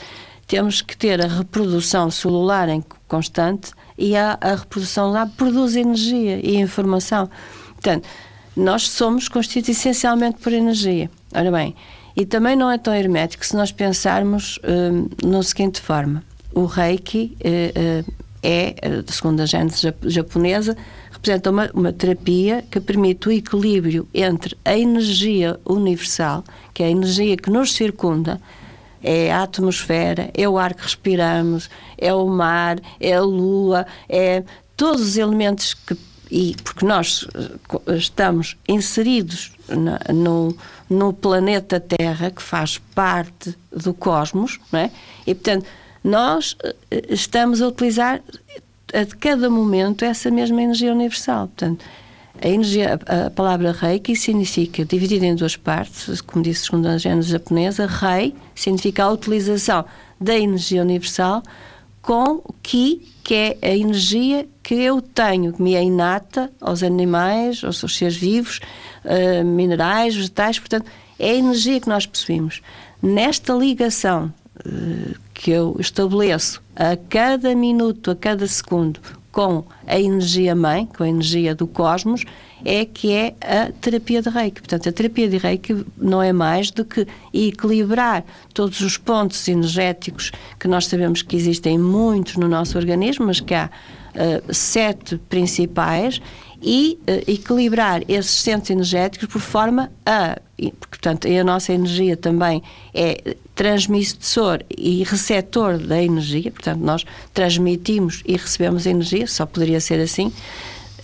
temos 0.46 0.82
que 0.82 0.96
ter 0.96 1.20
a 1.20 1.28
reprodução 1.28 2.12
celular 2.12 2.70
em 2.70 2.84
constante 3.08 3.72
e 3.98 4.16
a, 4.16 4.38
a 4.40 4.56
reprodução 4.56 5.12
lá 5.12 5.26
produz 5.26 5.76
energia 5.76 6.40
e 6.44 6.58
informação. 6.58 7.28
Portanto, 7.74 8.08
nós 8.56 8.90
somos 8.90 9.28
constituídos 9.28 9.70
essencialmente 9.70 10.38
por 10.40 10.54
energia. 10.54 11.10
Ora 11.34 11.52
bem, 11.52 11.76
e 12.16 12.26
também 12.26 12.56
não 12.56 12.72
é 12.72 12.78
tão 12.78 12.94
hermético 12.94 13.46
se 13.46 13.56
nós 13.56 13.72
pensarmos 13.72 14.58
uh, 14.58 15.28
no 15.28 15.44
seguinte 15.44 15.82
forma: 15.82 16.24
o 16.54 16.66
Reiki 16.66 17.38
uh, 17.42 18.08
uh, 18.10 18.14
é, 18.44 18.76
segundo 19.08 19.42
a 19.42 19.46
gênese 19.46 19.94
japonesa, 20.04 20.78
representa 21.12 21.50
uma, 21.50 21.70
uma 21.74 21.92
terapia 21.92 22.64
que 22.72 22.80
permite 22.80 23.28
o 23.28 23.32
equilíbrio 23.32 24.08
entre 24.14 24.56
a 24.64 24.78
energia 24.78 25.60
universal, 25.66 26.44
que 26.74 26.84
é 26.84 26.86
a 26.86 26.92
energia 26.92 27.36
que 27.36 27.50
nos 27.50 27.74
circunda, 27.74 28.40
é 29.04 29.32
a 29.32 29.44
atmosfera, 29.44 30.30
é 30.34 30.48
o 30.48 30.58
ar 30.58 30.74
que 30.74 30.84
respiramos, 30.84 31.70
é 31.98 32.14
o 32.14 32.28
mar, 32.28 32.80
é 33.00 33.14
a 33.14 33.22
lua, 33.22 33.86
é 34.08 34.44
todos 34.76 35.02
os 35.02 35.18
elementos 35.18 35.74
que 35.74 35.98
e 36.30 36.56
porque 36.62 36.86
nós 36.86 37.26
eh, 37.34 37.96
estamos 37.96 38.58
inseridos 38.68 39.54
na, 39.70 40.00
no, 40.14 40.56
no 40.90 41.12
planeta 41.14 41.80
Terra, 41.80 42.32
que 42.32 42.42
faz 42.42 42.78
parte 42.78 43.56
do 43.72 43.94
cosmos, 43.94 44.60
não 44.72 44.80
é? 44.80 44.92
e 45.26 45.34
portanto 45.36 45.66
nós 46.04 46.56
eh, 46.64 46.76
estamos 47.10 47.62
a 47.62 47.68
utilizar 47.68 48.22
a 48.94 49.06
cada 49.20 49.50
momento 49.50 50.06
essa 50.06 50.32
mesma 50.32 50.62
energia 50.62 50.94
universal. 50.94 51.48
Portanto, 51.48 51.84
a, 52.42 52.48
energia, 52.48 53.00
a, 53.06 53.30
palavra 53.30 53.72
reiki 53.72 54.16
significa, 54.16 54.86
dividida 54.86 55.26
em 55.26 55.36
duas 55.36 55.56
partes, 55.56 56.22
como 56.22 56.44
disse 56.44 56.66
segundo 56.66 56.88
a 56.88 56.98
gênese 56.98 57.32
japonesa, 57.32 57.86
rei 57.88 58.36
significa 58.56 59.04
a 59.04 59.12
utilização 59.12 59.84
da 60.20 60.38
energia 60.38 60.82
universal 60.82 61.44
com 62.02 62.42
ki, 62.64 63.02
que 63.24 63.34
é 63.34 63.58
a 63.62 63.76
energia 63.76 64.48
que 64.64 64.76
eu 64.76 65.02
tenho, 65.02 65.52
que 65.52 65.62
me 65.62 65.76
é 65.76 65.84
inata 65.84 66.50
aos 66.62 66.84
animais, 66.84 67.64
aos 67.64 67.80
seres 67.80 68.16
vivos, 68.16 68.62
uh, 69.08 69.44
minerais, 69.44 70.16
vegetais, 70.16 70.60
portanto, 70.60 70.86
é 71.18 71.32
a 71.32 71.36
energia 71.36 71.80
que 71.80 71.90
nós 71.90 72.06
possuímos. 72.06 72.62
Nesta 73.02 73.54
ligação 73.54 74.34
uh, 74.66 75.16
que 75.34 75.52
eu 75.52 75.76
estabeleço 75.80 76.62
a 76.76 76.96
cada 76.96 77.56
minuto, 77.56 78.12
a 78.12 78.16
cada 78.16 78.46
segundo, 78.48 79.00
com 79.32 79.64
a 79.86 80.00
energia 80.00 80.56
mãe, 80.56 80.88
com 80.88 81.04
a 81.04 81.10
energia 81.10 81.54
do 81.54 81.68
cosmos, 81.68 82.24
é 82.66 82.86
que 82.86 83.12
é 83.12 83.36
a 83.40 83.72
terapia 83.72 84.20
de 84.20 84.30
Reiki. 84.30 84.62
Portanto, 84.62 84.90
a 84.90 84.92
terapia 84.92 85.30
de 85.30 85.38
Reiki 85.38 85.86
não 85.96 86.24
é 86.24 86.34
mais 86.34 86.72
do 86.72 86.84
que 86.84 87.06
equilibrar 87.32 88.26
todos 88.52 88.82
os 88.82 88.98
pontos 88.98 89.48
energéticos 89.48 90.32
que 90.60 90.68
nós 90.68 90.88
sabemos 90.88 91.22
que 91.22 91.36
existem 91.36 91.78
muitos 91.78 92.36
no 92.36 92.48
nosso 92.48 92.80
organismo, 92.80 93.28
mas 93.28 93.40
que 93.40 93.54
há 93.54 93.70
uh, 93.70 94.54
sete 94.54 95.18
principais 95.30 96.20
e 96.62 97.00
uh, 97.02 97.32
equilibrar 97.32 98.04
esses 98.08 98.42
centros 98.42 98.70
energéticos 98.70 99.28
por 99.28 99.42
forma 99.42 99.92
a, 100.06 100.38
porque, 100.58 100.98
portanto, 100.98 101.28
a 101.28 101.44
nossa 101.44 101.72
energia 101.72 102.18
também 102.18 102.64
é 102.94 103.36
transmissor 103.54 104.64
e 104.76 105.04
receptor 105.04 105.78
da 105.78 106.02
energia, 106.02 106.52
portanto, 106.52 106.80
nós 106.80 107.06
transmitimos 107.34 108.24
e 108.26 108.36
recebemos 108.36 108.86
energia, 108.86 109.28
só 109.28 109.46
poderia 109.46 109.80
ser 109.80 110.00
assim, 110.00 110.34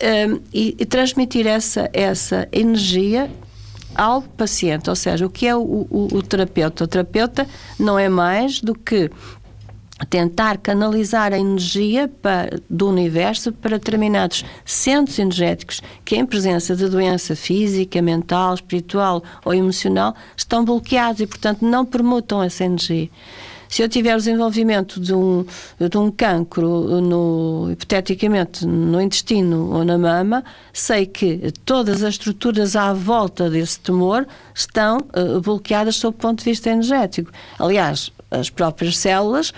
um, 0.04 0.40
e, 0.52 0.76
e, 0.80 0.86
transmitir 0.86 1.46
essa, 1.46 1.90
essa 1.94 2.48
energia 2.52 3.30
ao 3.96 4.24
paciente. 4.24 4.90
Ou 4.90 4.96
seja, 4.96 5.26
o 5.26 5.30
que 5.30 5.48
é 5.48 5.56
o, 5.56 5.62
o, 5.62 6.08
o 6.12 6.24
terapeuta? 6.24 6.84
O 6.84 6.88
terapeuta 6.88 7.48
não 7.80 7.98
é 7.98 8.10
mais 8.10 8.60
do 8.60 8.74
que 8.74 9.12
tentar 10.06 10.58
canalizar 10.58 11.34
a 11.34 11.40
energia 11.40 12.08
para, 12.22 12.60
do 12.70 12.90
universo 12.90 13.52
para 13.52 13.78
determinados 13.78 14.44
centros 14.66 15.20
energéticos 15.20 15.82
que, 16.04 16.16
em 16.16 16.26
presença 16.26 16.76
de 16.76 16.88
doença 16.88 17.36
física, 17.36 18.02
mental, 18.02 18.54
espiritual 18.54 19.24
ou 19.46 19.54
emocional, 19.54 20.16
estão 20.36 20.66
bloqueados 20.66 21.22
e, 21.22 21.28
portanto, 21.28 21.66
não 21.66 21.86
permutam 21.86 22.42
essa 22.42 22.64
energia. 22.64 23.10
Se 23.74 23.82
eu 23.82 23.90
tiver 23.90 24.14
o 24.14 24.20
desenvolvimento 24.20 25.00
de 25.00 25.16
um, 25.16 25.44
de 25.80 25.98
um 25.98 26.12
cancro, 26.12 27.02
no, 27.02 27.70
hipoteticamente, 27.72 28.68
no 28.68 29.02
intestino 29.02 29.74
ou 29.74 29.84
na 29.84 29.98
mama, 29.98 30.44
sei 30.72 31.08
que 31.08 31.52
todas 31.66 32.04
as 32.04 32.14
estruturas 32.14 32.76
à 32.76 32.94
volta 32.94 33.50
desse 33.50 33.80
tumor 33.80 34.28
estão 34.54 34.98
uh, 34.98 35.42
bloqueadas 35.42 35.96
sob 35.96 36.16
o 36.16 36.20
ponto 36.20 36.44
de 36.44 36.52
vista 36.52 36.70
energético. 36.70 37.32
Aliás, 37.58 38.12
as 38.34 38.50
próprias 38.50 38.98
células 38.98 39.54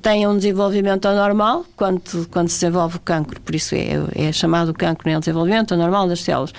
têm 0.00 0.26
um 0.26 0.36
desenvolvimento 0.36 1.06
anormal 1.06 1.64
quando, 1.76 2.28
quando 2.30 2.48
se 2.48 2.60
desenvolve 2.60 2.96
o 2.96 3.00
cancro, 3.00 3.40
por 3.40 3.54
isso 3.54 3.74
é, 3.74 3.98
é 4.14 4.32
chamado 4.32 4.72
cancro, 4.72 5.08
é 5.10 5.16
o 5.16 5.20
desenvolvimento 5.20 5.74
anormal 5.74 6.06
das 6.06 6.20
células. 6.20 6.52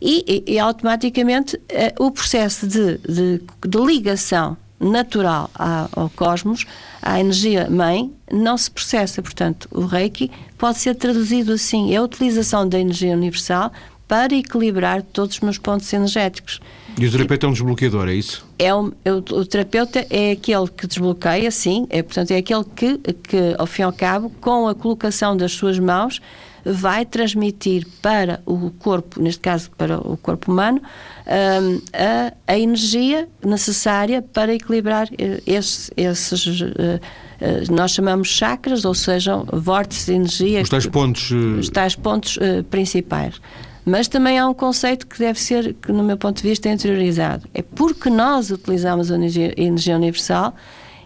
E, 0.00 0.44
e, 0.46 0.54
e 0.54 0.58
automaticamente 0.58 1.60
eh, 1.68 1.94
o 1.98 2.10
processo 2.10 2.66
de, 2.66 2.98
de, 2.98 3.40
de 3.64 3.78
ligação 3.78 4.56
natural 4.80 5.48
ao 5.92 6.10
cosmos, 6.10 6.66
à 7.00 7.20
energia 7.20 7.70
mãe, 7.70 8.12
não 8.30 8.58
se 8.58 8.68
processa. 8.68 9.22
Portanto, 9.22 9.68
o 9.70 9.86
Reiki 9.86 10.30
pode 10.58 10.78
ser 10.78 10.96
traduzido 10.96 11.52
assim: 11.52 11.94
é 11.94 11.98
a 11.98 12.02
utilização 12.02 12.68
da 12.68 12.80
energia 12.80 13.14
universal 13.14 13.70
para 14.12 14.34
equilibrar 14.34 15.00
todos 15.00 15.36
os 15.36 15.40
meus 15.40 15.56
pontos 15.56 15.90
energéticos. 15.90 16.60
E 17.00 17.06
o 17.06 17.10
terapeuta 17.10 17.46
é 17.46 17.48
um 17.48 17.52
desbloqueador, 17.52 18.08
é 18.10 18.12
isso? 18.12 18.46
É 18.58 18.74
um, 18.74 18.92
o, 19.06 19.36
o, 19.36 19.46
terapeuta 19.46 20.06
é 20.10 20.32
aquele 20.32 20.68
que 20.68 20.86
desbloqueia, 20.86 21.50
sim, 21.50 21.86
é, 21.88 22.02
portanto, 22.02 22.30
é 22.32 22.36
aquele 22.36 22.62
que, 22.76 22.98
que, 22.98 23.54
ao 23.56 23.66
fim 23.66 23.80
e 23.80 23.84
ao 23.86 23.92
cabo, 23.94 24.30
com 24.38 24.68
a 24.68 24.74
colocação 24.74 25.34
das 25.34 25.52
suas 25.52 25.78
mãos, 25.78 26.20
vai 26.62 27.06
transmitir 27.06 27.86
para 28.02 28.42
o 28.44 28.70
corpo, 28.72 29.18
neste 29.18 29.40
caso 29.40 29.70
para 29.78 29.98
o 29.98 30.14
corpo 30.18 30.52
humano, 30.52 30.82
um, 30.82 31.80
a, 31.94 32.52
a, 32.52 32.58
energia 32.58 33.26
necessária 33.42 34.20
para 34.20 34.54
equilibrar 34.54 35.08
eh, 35.16 35.40
esses, 35.46 35.90
esses 35.96 36.60
uh, 36.60 36.64
uh, 36.66 37.74
nós 37.74 37.92
chamamos 37.92 38.28
chakras, 38.28 38.84
ou 38.84 38.94
seja, 38.94 39.38
vórtices 39.54 40.04
de 40.04 40.12
energia. 40.12 40.60
Os 40.60 40.68
tais 40.68 40.86
pontos. 40.86 41.30
Uh... 41.30 41.58
Os 41.58 41.70
tais 41.70 41.96
pontos 41.96 42.38
principais. 42.70 43.40
Mas 43.84 44.06
também 44.06 44.38
há 44.38 44.48
um 44.48 44.54
conceito 44.54 45.06
que 45.06 45.18
deve 45.18 45.40
ser, 45.40 45.74
que, 45.74 45.90
no 45.90 46.02
meu 46.02 46.16
ponto 46.16 46.40
de 46.40 46.48
vista, 46.48 46.68
é 46.68 46.72
interiorizado. 46.72 47.48
É 47.52 47.62
porque 47.62 48.08
nós 48.08 48.50
utilizamos 48.50 49.10
a 49.10 49.16
energia, 49.16 49.54
a 49.56 49.60
energia 49.60 49.96
universal, 49.96 50.54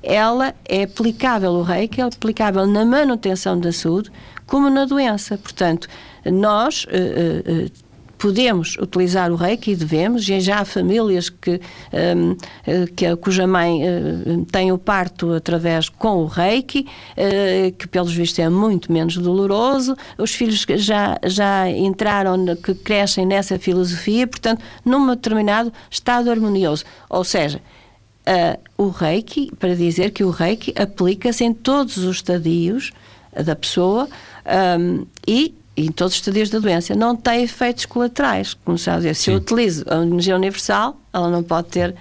ela 0.02 0.54
é 0.64 0.84
aplicável, 0.84 1.52
o 1.52 1.62
reiki 1.62 2.00
é 2.00 2.04
aplicável 2.04 2.66
na 2.66 2.84
manutenção 2.84 3.58
da 3.58 3.72
saúde 3.72 4.10
como 4.46 4.70
na 4.70 4.84
doença. 4.84 5.36
Portanto, 5.36 5.88
nós 6.24 6.84
uh, 6.84 7.66
uh, 7.66 7.70
podemos 8.18 8.76
utilizar 8.78 9.30
o 9.30 9.36
reiki 9.36 9.72
e 9.72 9.76
devemos, 9.76 10.28
e 10.28 10.40
já 10.40 10.60
há 10.60 10.64
famílias 10.64 11.28
que, 11.28 11.60
um, 12.16 12.36
eh, 12.66 12.86
que 12.94 13.16
cuja 13.16 13.46
mãe 13.46 13.82
uh, 13.82 14.44
tem 14.46 14.72
o 14.72 14.78
parto 14.78 15.32
através 15.32 15.88
com 15.88 16.22
o 16.22 16.26
reiki, 16.26 16.86
uh, 17.12 17.72
que 17.76 17.86
pelos 17.86 18.12
vistos 18.12 18.38
é 18.38 18.48
muito 18.48 18.90
menos 18.90 19.16
doloroso, 19.16 19.96
os 20.18 20.34
filhos 20.34 20.64
já, 20.76 21.18
já 21.24 21.70
entraram, 21.70 22.44
que 22.56 22.74
crescem 22.74 23.26
nessa 23.26 23.58
filosofia, 23.58 24.26
portanto, 24.26 24.62
num 24.84 25.06
determinado 25.08 25.72
estado 25.90 26.30
harmonioso. 26.30 26.84
Ou 27.08 27.24
seja, 27.24 27.60
o 28.76 28.88
reiki, 28.88 29.52
para 29.58 29.76
dizer 29.76 30.10
que 30.10 30.24
o 30.24 30.30
reiki 30.30 30.74
aplica-se 30.76 31.44
em 31.44 31.54
todos 31.54 31.96
os 31.96 32.16
estadios 32.16 32.92
da 33.44 33.54
pessoa 33.54 34.08
um, 34.78 35.06
e 35.26 35.54
em 35.76 35.92
todos 35.92 36.14
os 36.14 36.20
estadios 36.20 36.48
da 36.48 36.58
doença, 36.58 36.94
não 36.94 37.14
tem 37.14 37.42
efeitos 37.42 37.84
colaterais. 37.84 38.54
Como 38.64 38.78
já 38.78 38.96
dizer, 38.96 39.14
se 39.14 39.24
Sim. 39.24 39.32
eu 39.32 39.36
utilizo 39.36 39.84
a 39.88 39.96
energia 39.96 40.34
universal, 40.34 40.96
ela 41.12 41.28
não 41.28 41.42
pode 41.42 41.68
ter 41.68 41.90
uh, 41.90 41.94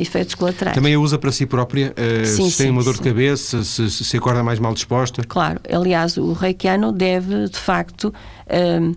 efeitos 0.00 0.34
colaterais. 0.34 0.74
Também 0.74 0.94
a 0.94 0.98
usa 0.98 1.18
para 1.18 1.30
si 1.30 1.44
própria? 1.44 1.92
Uh, 1.92 2.26
sim, 2.26 2.44
se 2.44 2.52
sim, 2.52 2.62
tem 2.64 2.70
uma 2.70 2.82
dor 2.82 2.96
sim. 2.96 3.02
de 3.02 3.08
cabeça, 3.08 3.62
se, 3.62 3.90
se 3.90 4.16
acorda 4.16 4.42
mais 4.42 4.58
mal 4.58 4.72
disposta? 4.72 5.22
Claro. 5.22 5.60
Aliás, 5.70 6.16
o 6.16 6.32
reikiano 6.32 6.90
deve, 6.90 7.48
de 7.48 7.58
facto, 7.58 8.12
uh, 8.46 8.96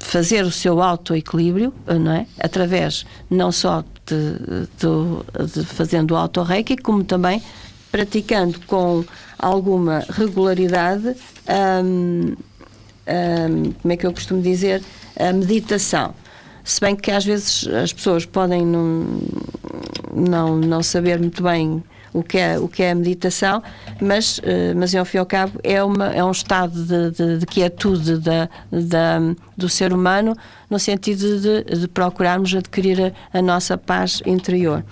fazer 0.00 0.44
o 0.44 0.50
seu 0.50 0.82
autoequilíbrio, 0.82 1.74
não 1.86 2.12
é? 2.12 2.26
Através 2.40 3.04
não 3.28 3.52
só 3.52 3.84
de, 4.06 4.38
de, 4.78 5.60
de 5.60 5.64
fazendo 5.66 6.12
o 6.12 6.16
auto-reiki, 6.16 6.78
como 6.78 7.04
também 7.04 7.42
praticando 7.92 8.58
com 8.66 9.04
alguma 9.38 10.02
regularidade, 10.08 11.14
hum, 11.84 12.34
hum, 13.06 13.72
como 13.80 13.92
é 13.92 13.96
que 13.96 14.06
eu 14.06 14.12
costumo 14.12 14.40
dizer, 14.40 14.82
a 15.18 15.32
meditação. 15.32 16.14
Se 16.64 16.80
bem 16.80 16.96
que 16.96 17.10
às 17.10 17.24
vezes 17.24 17.68
as 17.68 17.92
pessoas 17.92 18.24
podem 18.24 18.64
não, 18.64 19.20
não, 20.14 20.56
não 20.56 20.82
saber 20.82 21.18
muito 21.18 21.42
bem 21.42 21.82
o 22.12 22.22
que 22.22 22.38
é, 22.38 22.58
o 22.58 22.68
que 22.68 22.82
é 22.82 22.90
a 22.90 22.94
meditação, 22.94 23.62
mas, 24.00 24.38
uh, 24.38 24.42
mas 24.76 24.94
ao 24.94 25.04
fim 25.04 25.16
e 25.16 25.20
ao 25.20 25.26
cabo 25.26 25.58
é, 25.62 25.82
uma, 25.82 26.08
é 26.08 26.22
um 26.22 26.30
estado 26.30 26.84
de, 26.84 27.10
de, 27.10 27.38
de 27.38 27.46
quietude 27.46 28.18
da, 28.18 28.48
da, 28.70 29.18
do 29.56 29.68
ser 29.68 29.92
humano 29.92 30.36
no 30.68 30.78
sentido 30.78 31.40
de, 31.40 31.64
de 31.64 31.88
procurarmos 31.88 32.54
adquirir 32.54 33.14
a, 33.32 33.38
a 33.38 33.42
nossa 33.42 33.78
paz 33.78 34.22
interior. 34.26 34.84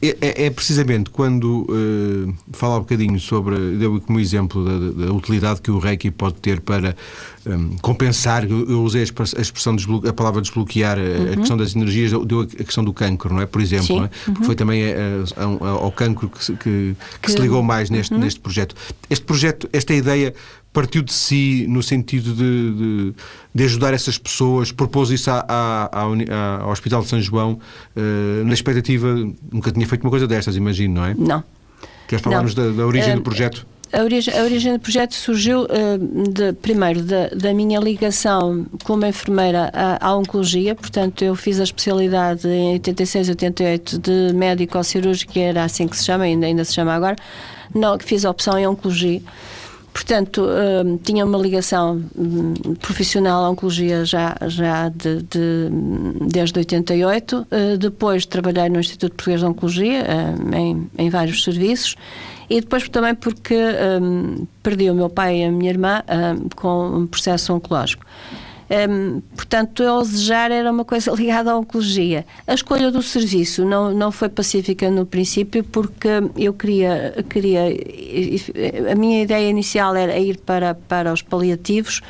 É, 0.00 0.16
é, 0.20 0.46
é, 0.46 0.50
precisamente 0.50 1.10
quando 1.10 1.66
uh, 1.68 2.34
fala 2.52 2.76
um 2.76 2.80
bocadinho 2.80 3.18
sobre, 3.18 3.76
deu 3.76 4.00
como 4.00 4.20
exemplo 4.20 4.64
da, 4.64 5.06
da, 5.06 5.12
utilidade 5.12 5.60
que 5.60 5.72
o 5.72 5.78
Reiki 5.78 6.10
pode 6.12 6.36
ter 6.36 6.60
para 6.60 6.94
um, 7.48 7.76
compensar, 7.78 8.44
eu, 8.44 8.82
usei 8.82 9.02
a 9.02 9.04
expressão, 9.40 9.76
a 10.06 10.12
palavra 10.12 10.40
desbloquear, 10.40 10.98
uhum. 10.98 11.32
a 11.32 11.36
questão 11.36 11.56
das 11.56 11.74
energias, 11.74 12.10
deu 12.26 12.40
a 12.40 12.64
questão 12.64 12.84
do 12.84 12.92
cancro, 12.92 13.32
não 13.32 13.40
é? 13.40 13.46
Por 13.46 13.60
exemplo, 13.60 14.04
é? 14.04 14.10
uhum. 14.28 14.44
foi 14.44 14.54
também 14.54 14.82
a, 14.84 15.42
a, 15.42 15.68
ao 15.68 15.92
cancro 15.92 16.28
que, 16.28 16.44
que, 16.44 16.56
que, 16.56 16.96
que, 17.22 17.30
se 17.30 17.38
ligou 17.38 17.62
mais 17.62 17.90
neste, 17.90 18.12
uhum. 18.14 18.20
neste 18.20 18.40
projeto. 18.40 18.74
Este 19.08 19.24
projeto, 19.24 19.68
esta 19.72 19.94
ideia 19.94 20.34
partiu 20.72 21.02
de 21.02 21.12
si 21.12 21.66
no 21.68 21.82
sentido 21.82 22.34
de, 22.34 22.74
de, 22.74 23.14
de 23.54 23.64
ajudar 23.64 23.94
essas 23.94 24.18
pessoas, 24.18 24.70
propôs 24.70 25.10
isso 25.10 25.30
à, 25.30 25.44
à, 25.48 25.90
à, 25.92 26.62
ao 26.62 26.70
Hospital 26.70 27.02
de 27.02 27.08
São 27.08 27.20
João, 27.20 27.58
uh, 27.96 28.44
na 28.44 28.54
expectativa, 28.54 29.14
nunca 29.50 29.72
tinha 29.72 29.86
feito 29.86 30.02
uma 30.02 30.10
coisa 30.10 30.26
destas, 30.26 30.56
imagino, 30.56 30.94
não 30.94 31.04
é? 31.04 31.14
Não. 31.14 31.42
Queres 32.06 32.22
falarmos 32.22 32.54
da, 32.54 32.70
da, 32.70 32.86
origem 32.86 33.16
do 33.16 33.22
projeto? 33.22 33.66
A 33.92 34.02
origem, 34.02 34.38
a 34.38 34.42
origem 34.42 34.72
do 34.74 34.80
projeto 34.80 35.14
surgiu, 35.14 35.62
uh, 35.62 36.28
de, 36.30 36.52
primeiro, 36.52 37.02
da, 37.02 37.28
da, 37.28 37.54
minha 37.54 37.80
ligação 37.80 38.66
como 38.84 39.06
enfermeira 39.06 39.70
à, 39.72 40.08
à, 40.08 40.16
oncologia, 40.16 40.74
portanto, 40.74 41.22
eu 41.22 41.34
fiz 41.34 41.58
a 41.58 41.64
especialidade 41.64 42.46
em 42.46 42.72
86 42.72 43.30
88 43.30 43.98
de 43.98 44.32
médico-cirúrgico, 44.34 45.32
que 45.32 45.40
era 45.40 45.64
assim 45.64 45.88
que 45.88 45.96
se 45.96 46.04
chama, 46.04 46.24
ainda, 46.24 46.46
ainda 46.46 46.64
se 46.64 46.74
chama 46.74 46.92
agora, 46.92 47.16
não, 47.74 47.98
fiz 47.98 48.24
a 48.24 48.30
opção 48.30 48.58
em 48.58 48.66
oncologia. 48.66 49.22
Portanto, 49.92 50.42
uh, 50.42 50.98
tinha 51.02 51.24
uma 51.24 51.38
ligação 51.38 52.04
um, 52.16 52.74
profissional 52.74 53.44
à 53.44 53.50
oncologia 53.50 54.04
já, 54.04 54.36
já 54.46 54.88
de, 54.90 55.22
de, 55.22 55.70
desde 56.30 56.56
88. 56.56 57.36
Uh, 57.36 57.78
depois 57.78 58.24
trabalhei 58.24 58.68
no 58.68 58.78
Instituto 58.78 59.16
Português 59.16 59.40
de 59.40 59.46
Oncologia, 59.46 60.04
uh, 60.04 60.54
em, 60.54 60.88
em 60.96 61.10
vários 61.10 61.42
serviços. 61.42 61.96
E 62.48 62.60
depois 62.60 62.88
também 62.88 63.14
porque 63.14 63.54
um, 64.00 64.46
perdi 64.62 64.90
o 64.90 64.94
meu 64.94 65.10
pai 65.10 65.40
e 65.40 65.44
a 65.44 65.50
minha 65.50 65.70
irmã 65.70 66.02
com 66.56 66.88
um 66.88 67.06
processo 67.06 67.52
oncológico. 67.52 68.04
Um, 68.70 69.22
portanto, 69.34 69.82
eu 69.82 70.02
desejar 70.02 70.50
era 70.50 70.70
uma 70.70 70.84
coisa 70.84 71.10
ligada 71.16 71.50
à 71.50 71.56
oncologia. 71.56 72.26
A 72.46 72.54
escolha 72.54 72.90
do 72.90 73.02
serviço 73.02 73.64
não, 73.64 73.92
não 73.94 74.12
foi 74.12 74.28
pacífica 74.28 74.90
no 74.90 75.06
princípio, 75.06 75.64
porque 75.64 76.08
eu 76.36 76.52
queria, 76.52 77.14
queria. 77.28 77.62
A 78.90 78.94
minha 78.94 79.22
ideia 79.22 79.48
inicial 79.48 79.96
era 79.96 80.18
ir 80.18 80.38
para, 80.38 80.74
para 80.74 81.12
os 81.12 81.22
paliativos 81.22 82.02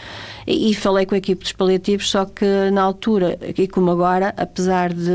e, 0.51 0.75
falei 0.75 1.05
com 1.05 1.15
a 1.15 1.19
equipe 1.19 1.43
dos 1.43 1.53
paliativos, 1.53 2.11
só 2.11 2.25
que 2.25 2.71
na 2.73 2.81
altura, 2.81 3.39
e 3.57 3.69
como 3.69 3.91
agora, 3.91 4.33
apesar 4.35 4.95
de, 4.95 5.15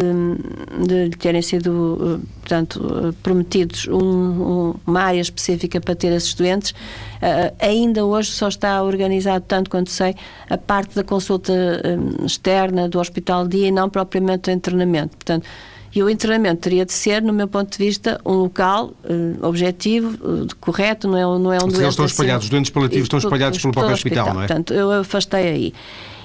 de 0.86 1.10
terem 1.18 1.42
sido 1.42 2.22
portanto, 2.42 3.16
prometidos 3.24 3.88
um, 3.88 3.96
um, 3.98 4.76
uma 4.86 5.02
área 5.02 5.22
específica 5.22 5.82
para 5.82 5.96
ter 5.96 6.12
esses 6.12 6.36
doentes, 6.36 6.72
uh, 6.72 7.56
ainda 7.60 8.06
hoje 8.06 8.32
só 8.32 8.48
está 8.48 8.84
organizado, 8.84 9.44
tanto 9.48 9.70
quanto 9.70 9.90
sei, 9.90 10.16
a 10.50 10.58
parte 10.58 10.94
da 10.96 11.04
consulta 11.04 11.52
um, 11.54 12.26
externa 12.26 12.88
do 12.88 13.00
hospital 13.00 13.48
dia 13.48 13.70
e 13.70 13.72
não 13.72 13.90
propriamente 13.90 14.52
o 14.52 14.54
internamento. 14.54 15.18
Portanto, 15.18 15.48
E 15.96 16.02
o 16.02 16.10
internamento 16.10 16.62
teria 16.62 16.86
de 16.86 16.94
ser, 16.94 17.22
no 17.22 17.32
meu 17.32 17.48
ponto 17.48 17.72
de 17.72 17.78
vista, 17.78 18.20
um 18.26 18.34
local 18.34 18.94
uh, 19.04 19.46
objetivo, 19.46 20.10
uh, 20.26 20.48
correto, 20.60 21.08
não 21.08 21.18
é, 21.18 21.22
não 21.22 21.54
é 21.54 21.58
um 21.58 21.68
doente. 21.68 21.76
Eles 21.76 21.90
estão 21.90 22.06
assim. 22.06 22.14
espalhados, 22.14 22.38
assim, 22.38 22.46
os 22.46 22.50
doentes 22.50 22.72
paliativos 22.72 23.06
estão 23.06 23.20
espalhados 23.20 23.60
pelo 23.60 23.74
próprio 23.74 23.94
hospital, 23.94 24.26
hospital, 24.26 24.36
não 24.36 24.44
é? 24.44 24.48
Portanto, 24.48 24.74
eu 24.74 24.92
afastei 24.92 25.48
aí. 25.48 25.74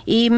E, 0.07 0.31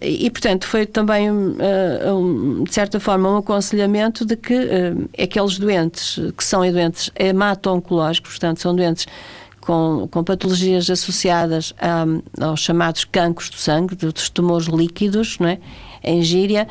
e, 0.00 0.30
portanto, 0.30 0.64
foi 0.64 0.86
também, 0.86 1.28
um, 1.28 2.62
de 2.62 2.72
certa 2.72 3.00
forma, 3.00 3.28
um 3.32 3.38
aconselhamento 3.38 4.24
de 4.24 4.36
que 4.36 4.54
uh, 4.54 5.10
aqueles 5.20 5.58
doentes 5.58 6.20
que 6.36 6.44
são 6.44 6.60
doentes 6.60 7.10
hemato-oncológicos, 7.18 8.30
portanto, 8.30 8.60
são 8.60 8.76
doentes 8.76 9.08
com, 9.60 10.08
com 10.08 10.22
patologias 10.22 10.88
associadas 10.88 11.74
a, 11.80 12.06
aos 12.46 12.60
chamados 12.60 13.04
cancros 13.04 13.50
do 13.50 13.56
sangue, 13.56 13.96
dos 13.96 14.30
tumores 14.30 14.68
líquidos, 14.68 15.36
não 15.40 15.48
é? 15.48 15.58
em 16.02 16.22
gíria, 16.22 16.66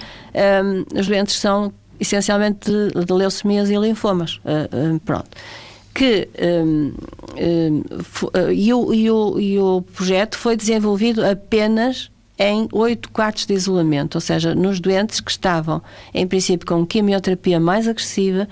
um, 0.63 0.99
os 0.99 1.07
doentes 1.07 1.35
são 1.35 1.73
essencialmente 1.99 2.71
de, 2.71 3.05
de 3.05 3.13
leucemias 3.13 3.69
e 3.69 3.75
linfomas. 3.75 4.37
Uh, 4.37 4.99
pronto 5.05 5.29
que 5.97 6.29
um, 6.39 6.93
um, 7.35 7.83
e, 8.53 8.71
o, 8.71 8.93
e, 8.93 9.09
o, 9.09 9.39
e 9.39 9.57
o 9.57 9.81
projeto 9.81 10.37
foi 10.37 10.55
desenvolvido 10.55 11.25
apenas 11.25 12.11
em 12.37 12.69
oito 12.71 13.09
quartos 13.09 13.47
de 13.47 13.55
isolamento, 13.55 14.13
ou 14.13 14.21
seja, 14.21 14.53
nos 14.53 14.79
doentes 14.79 15.19
que 15.19 15.31
estavam, 15.31 15.81
em 16.13 16.27
princípio, 16.27 16.67
com 16.67 16.85
quimioterapia 16.85 17.59
mais 17.59 17.87
agressiva, 17.87 18.47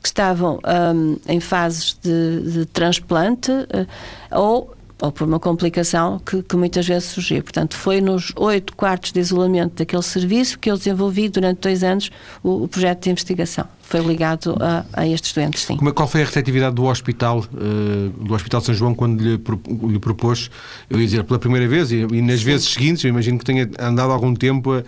que 0.00 0.08
estavam 0.08 0.58
um, 0.94 1.16
em 1.26 1.40
fases 1.40 1.96
de, 2.02 2.52
de 2.52 2.66
transplante 2.66 3.50
uh, 3.50 3.86
ou 4.30 4.74
ou 5.00 5.10
por 5.10 5.26
uma 5.26 5.40
complicação 5.40 6.18
que, 6.18 6.42
que, 6.42 6.56
muitas 6.56 6.86
vezes 6.86 7.08
surgiu. 7.08 7.42
Portanto, 7.42 7.76
foi 7.76 8.00
nos 8.00 8.32
oito 8.36 8.74
quartos 8.76 9.12
de 9.12 9.20
isolamento 9.20 9.76
daquele 9.76 10.02
serviço 10.02 10.58
que 10.58 10.70
eu 10.70 10.76
desenvolvi 10.76 11.28
durante 11.28 11.60
dois 11.60 11.82
anos 11.82 12.10
o, 12.42 12.64
o 12.64 12.68
projeto 12.68 13.04
de 13.04 13.10
investigação. 13.10 13.64
Foi 13.82 14.00
ligado 14.00 14.56
a, 14.60 14.84
a 14.92 15.08
estes 15.08 15.32
doentes, 15.32 15.64
sim. 15.64 15.76
Como, 15.76 15.90
é, 15.90 15.92
qual 15.92 16.06
foi 16.06 16.22
a 16.22 16.24
receptividade 16.24 16.76
do 16.76 16.84
hospital, 16.84 17.40
uh, 17.40 18.24
do 18.24 18.34
Hospital 18.34 18.60
São 18.60 18.74
João, 18.74 18.94
quando 18.94 19.20
lhe, 19.20 19.40
lhe, 19.88 19.98
propôs, 19.98 20.50
eu 20.88 21.00
ia 21.00 21.06
dizer, 21.06 21.24
pela 21.24 21.38
primeira 21.38 21.66
vez 21.66 21.90
e, 21.90 21.96
e 21.96 22.22
nas 22.22 22.40
sim. 22.40 22.46
vezes 22.46 22.68
seguintes, 22.68 23.02
eu 23.02 23.08
imagino 23.08 23.38
que 23.38 23.44
tenha 23.44 23.68
andado 23.80 24.12
algum 24.12 24.34
tempo 24.34 24.72
a, 24.74 24.84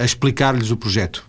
a 0.00 0.04
explicar-lhes 0.04 0.70
o 0.70 0.76
projeto? 0.76 1.24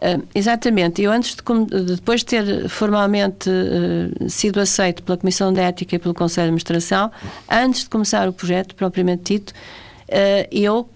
Uh, 0.00 0.26
exatamente. 0.34 1.02
Eu 1.02 1.12
antes 1.12 1.36
de, 1.36 1.84
depois 1.84 2.20
de 2.20 2.26
ter 2.26 2.68
formalmente 2.68 3.50
uh, 3.50 4.30
sido 4.30 4.58
aceito 4.58 5.02
pela 5.02 5.18
Comissão 5.18 5.52
de 5.52 5.60
Ética 5.60 5.96
e 5.96 5.98
pelo 5.98 6.14
Conselho 6.14 6.46
de 6.46 6.48
Administração, 6.48 7.10
antes 7.50 7.82
de 7.82 7.90
começar 7.90 8.26
o 8.26 8.32
projeto 8.32 8.74
propriamente 8.74 9.34
dito, 9.34 9.50
uh, 9.50 10.48
eu 10.50 10.88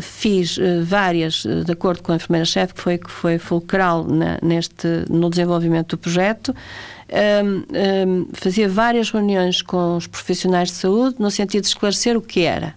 fiz 0.00 0.56
várias, 0.84 1.42
de 1.42 1.72
acordo 1.72 2.00
com 2.00 2.12
a 2.12 2.14
enfermeira-chefe, 2.14 2.74
que 2.74 2.80
foi, 2.80 2.96
que 2.96 3.10
foi 3.10 3.38
fulcral 3.38 4.04
na, 4.04 4.38
neste, 4.40 4.86
no 5.10 5.28
desenvolvimento 5.28 5.96
do 5.96 5.98
projeto, 5.98 6.54
um, 7.44 8.08
um, 8.08 8.28
fazia 8.32 8.68
várias 8.68 9.10
reuniões 9.10 9.62
com 9.62 9.96
os 9.96 10.06
profissionais 10.06 10.68
de 10.68 10.76
saúde 10.76 11.16
no 11.18 11.28
sentido 11.28 11.62
de 11.62 11.66
esclarecer 11.66 12.16
o 12.16 12.20
que 12.20 12.42
era 12.42 12.76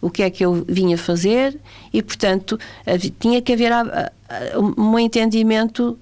o 0.00 0.10
que 0.10 0.22
é 0.22 0.30
que 0.30 0.44
eu 0.44 0.64
vinha 0.68 0.98
fazer 0.98 1.58
e, 1.92 2.02
portanto, 2.02 2.58
tinha 3.18 3.40
que 3.40 3.52
haver 3.52 3.72
um 4.76 4.98
entendimento 4.98 5.96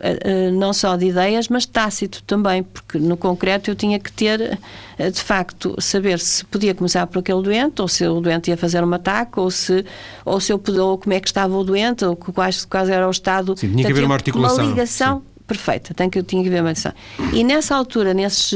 não 0.55 0.73
só 0.73 0.97
de 0.97 1.07
ideias, 1.07 1.49
mas 1.49 1.67
tácito 1.67 2.23
também, 2.25 2.63
porque 2.63 2.99
no 2.99 3.17
concreto 3.17 3.71
eu 3.71 3.75
tinha 3.75 3.99
que 3.99 4.11
ter, 4.11 4.59
de 4.99 5.21
facto, 5.21 5.77
saber 5.79 6.19
se 6.19 6.45
podia 6.47 6.75
começar 6.75 7.07
por 7.07 7.19
aquele 7.19 7.43
doente, 7.43 7.83
ou 7.83 7.89
se 7.89 8.07
o 8.07 8.21
doente 8.21 8.51
ia 8.51 8.57
fazer 8.57 8.83
um 8.83 8.95
ataque, 8.95 9.39
ou 9.39 9.51
se, 9.51 9.85
ou 10.25 10.41
se 10.41 10.53
eu 10.53 10.61
ou 10.81 10.99
como 10.99 11.13
é 11.13 11.21
que 11.21 11.29
estava 11.29 11.55
o 11.57 11.63
doente, 11.63 12.05
ou 12.05 12.17
quais, 12.17 12.65
quais 12.65 12.89
era 12.89 13.07
o 13.07 13.11
estado. 13.11 13.55
Sim, 13.57 13.71
tinha 13.71 13.85
que 13.85 13.93
haver 13.93 14.05
uma 14.05 14.15
articulação. 14.15 14.65
Uma 14.65 14.71
ligação. 14.71 15.19
Sim. 15.19 15.35
Perfeita, 15.47 15.93
tem 15.93 16.09
que, 16.09 16.23
tinha 16.23 16.43
que 16.43 16.49
haver 16.49 16.63
uma 16.63 16.71
ligação. 16.71 16.93
E 17.35 17.45
nessa 17.45 17.77
altura, 17.77 18.15
nesses 18.15 18.55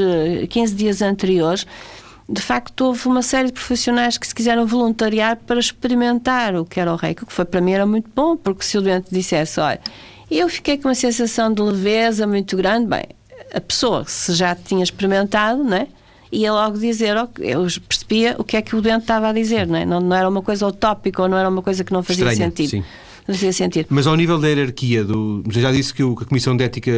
15 0.49 0.75
dias 0.75 1.03
anteriores, 1.03 1.67
de 2.29 2.43
facto 2.43 2.83
houve 2.83 3.09
uma 3.09 3.23
série 3.23 3.47
de 3.47 3.55
profissionais 3.55 4.19
que 4.19 4.27
se 4.27 4.35
quiseram 4.35 4.67
voluntariar 4.67 5.37
para 5.37 5.59
experimentar 5.59 6.55
o 6.55 6.65
que 6.65 6.79
era 6.79 6.93
o 6.93 6.97
reiki, 6.97 7.23
o 7.23 7.27
que 7.27 7.33
foi 7.33 7.47
para 7.47 7.61
mim 7.61 7.73
era 7.73 7.87
muito 7.87 8.11
bom, 8.15 8.37
porque 8.37 8.65
se 8.65 8.77
o 8.77 8.83
doente 8.83 9.09
dissesse, 9.11 9.59
olha, 9.59 9.81
eu 10.31 10.47
fiquei 10.49 10.77
com 10.77 10.89
uma 10.89 10.95
sensação 10.95 11.53
de 11.53 11.63
leveza 11.63 12.27
muito 12.27 12.55
grande, 12.55 12.87
bem, 12.87 13.05
a 13.53 13.61
pessoa, 13.61 14.05
se 14.07 14.35
já 14.35 14.55
tinha 14.55 14.85
experimentado, 14.85 15.65
né, 15.65 15.89
ia 16.31 16.53
logo 16.53 16.77
dizer, 16.77 17.17
eu 17.39 17.67
percebia 17.89 18.37
o 18.39 18.45
que 18.45 18.59
é 18.59 18.63
que 18.63 18.77
o 18.77 18.83
doente 18.83 19.03
estava 19.03 19.29
a 19.29 19.33
dizer, 19.33 19.67
né? 19.67 19.87
não, 19.87 19.99
não 19.99 20.15
era 20.15 20.29
uma 20.29 20.43
coisa 20.43 20.67
utópica 20.67 21.23
ou 21.23 21.29
não 21.29 21.39
era 21.39 21.49
uma 21.49 21.63
coisa 21.63 21.83
que 21.83 21.93
não 21.93 22.03
fazia 22.03 22.27
Estranha, 22.27 22.51
sentido. 22.51 22.71
Sim 22.71 22.85
fazia. 23.37 23.87
Mas 23.89 24.07
ao 24.07 24.17
nível 24.17 24.39
da 24.39 24.49
hierarquia, 24.49 25.05
do, 25.05 25.43
já 25.51 25.71
disse 25.71 25.93
que, 25.93 26.03
a 26.03 26.25
Comissão 26.25 26.57
de 26.57 26.65
Ética. 26.65 26.91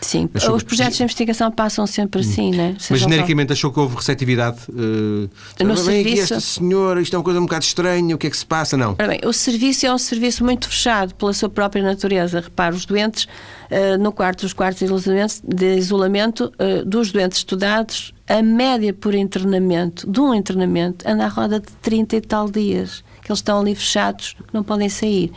Sim, 0.00 0.28
os 0.34 0.62
projetos 0.62 0.96
de 0.96 1.02
investigação 1.02 1.50
passam 1.50 1.86
sempre 1.86 2.20
assim, 2.20 2.52
hum. 2.52 2.56
né? 2.56 2.76
Mas 2.90 3.00
genericamente 3.00 3.52
achou 3.52 3.72
que 3.72 3.80
houve 3.80 3.96
receptividade? 3.96 4.58
Uh, 4.68 5.28
no 5.64 5.76
serviço... 5.76 6.34
esta 6.34 6.40
senhora, 6.40 7.00
isto 7.00 7.14
é 7.14 7.18
uma 7.18 7.24
coisa 7.24 7.40
um 7.40 7.44
bocado 7.44 7.64
estranha, 7.64 8.14
o 8.14 8.18
que 8.18 8.26
é 8.26 8.30
que 8.30 8.36
se 8.36 8.46
passa? 8.46 8.76
Não. 8.76 8.96
Ora 8.98 9.08
bem, 9.08 9.20
o 9.24 9.32
serviço 9.32 9.86
é 9.86 9.92
um 9.92 9.98
serviço 9.98 10.44
muito 10.44 10.68
fechado 10.68 11.14
pela 11.14 11.32
sua 11.32 11.48
própria 11.48 11.82
natureza. 11.82 12.40
Repare, 12.40 12.74
os 12.74 12.84
doentes, 12.84 13.24
uh, 13.24 13.98
no 13.98 14.12
quarto, 14.12 14.44
os 14.44 14.52
quartos 14.52 14.78
de 14.78 14.84
isolamento, 14.84 15.42
de 15.44 15.76
isolamento 15.76 16.52
uh, 16.58 16.84
dos 16.84 17.10
doentes 17.10 17.38
estudados, 17.38 18.14
a 18.28 18.42
média 18.42 18.92
por 18.92 19.14
internamento, 19.14 20.10
de 20.10 20.20
um 20.20 20.34
internamento, 20.34 21.06
anda 21.08 21.24
à 21.24 21.28
roda 21.28 21.60
de 21.60 21.70
30 21.82 22.16
e 22.16 22.20
tal 22.20 22.48
dias 22.48 23.02
que 23.24 23.32
eles 23.32 23.38
estão 23.38 23.60
ali 23.60 23.74
fechados, 23.74 24.36
não 24.52 24.62
podem 24.62 24.88
sair. 24.88 25.32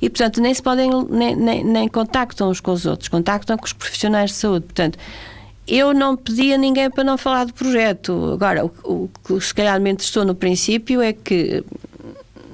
E, 0.00 0.10
portanto, 0.10 0.40
nem 0.40 0.52
se 0.52 0.62
podem, 0.62 0.90
nem, 1.08 1.34
nem, 1.34 1.64
nem 1.64 1.88
contactam 1.88 2.50
uns 2.50 2.60
com 2.60 2.72
os 2.72 2.84
outros, 2.84 3.08
contactam 3.08 3.56
com 3.56 3.64
os 3.64 3.72
profissionais 3.72 4.30
de 4.30 4.36
saúde. 4.36 4.66
Portanto, 4.66 4.98
eu 5.66 5.94
não 5.94 6.14
pedi 6.14 6.52
a 6.52 6.58
ninguém 6.58 6.90
para 6.90 7.02
não 7.02 7.16
falar 7.16 7.46
do 7.46 7.54
projeto. 7.54 8.32
Agora, 8.34 8.66
o, 8.84 9.08
que 9.24 9.40
se 9.40 9.54
calhar 9.54 9.80
me 9.80 9.90
interessou 9.90 10.24
no 10.24 10.34
princípio 10.34 11.00
é 11.00 11.14
que 11.14 11.64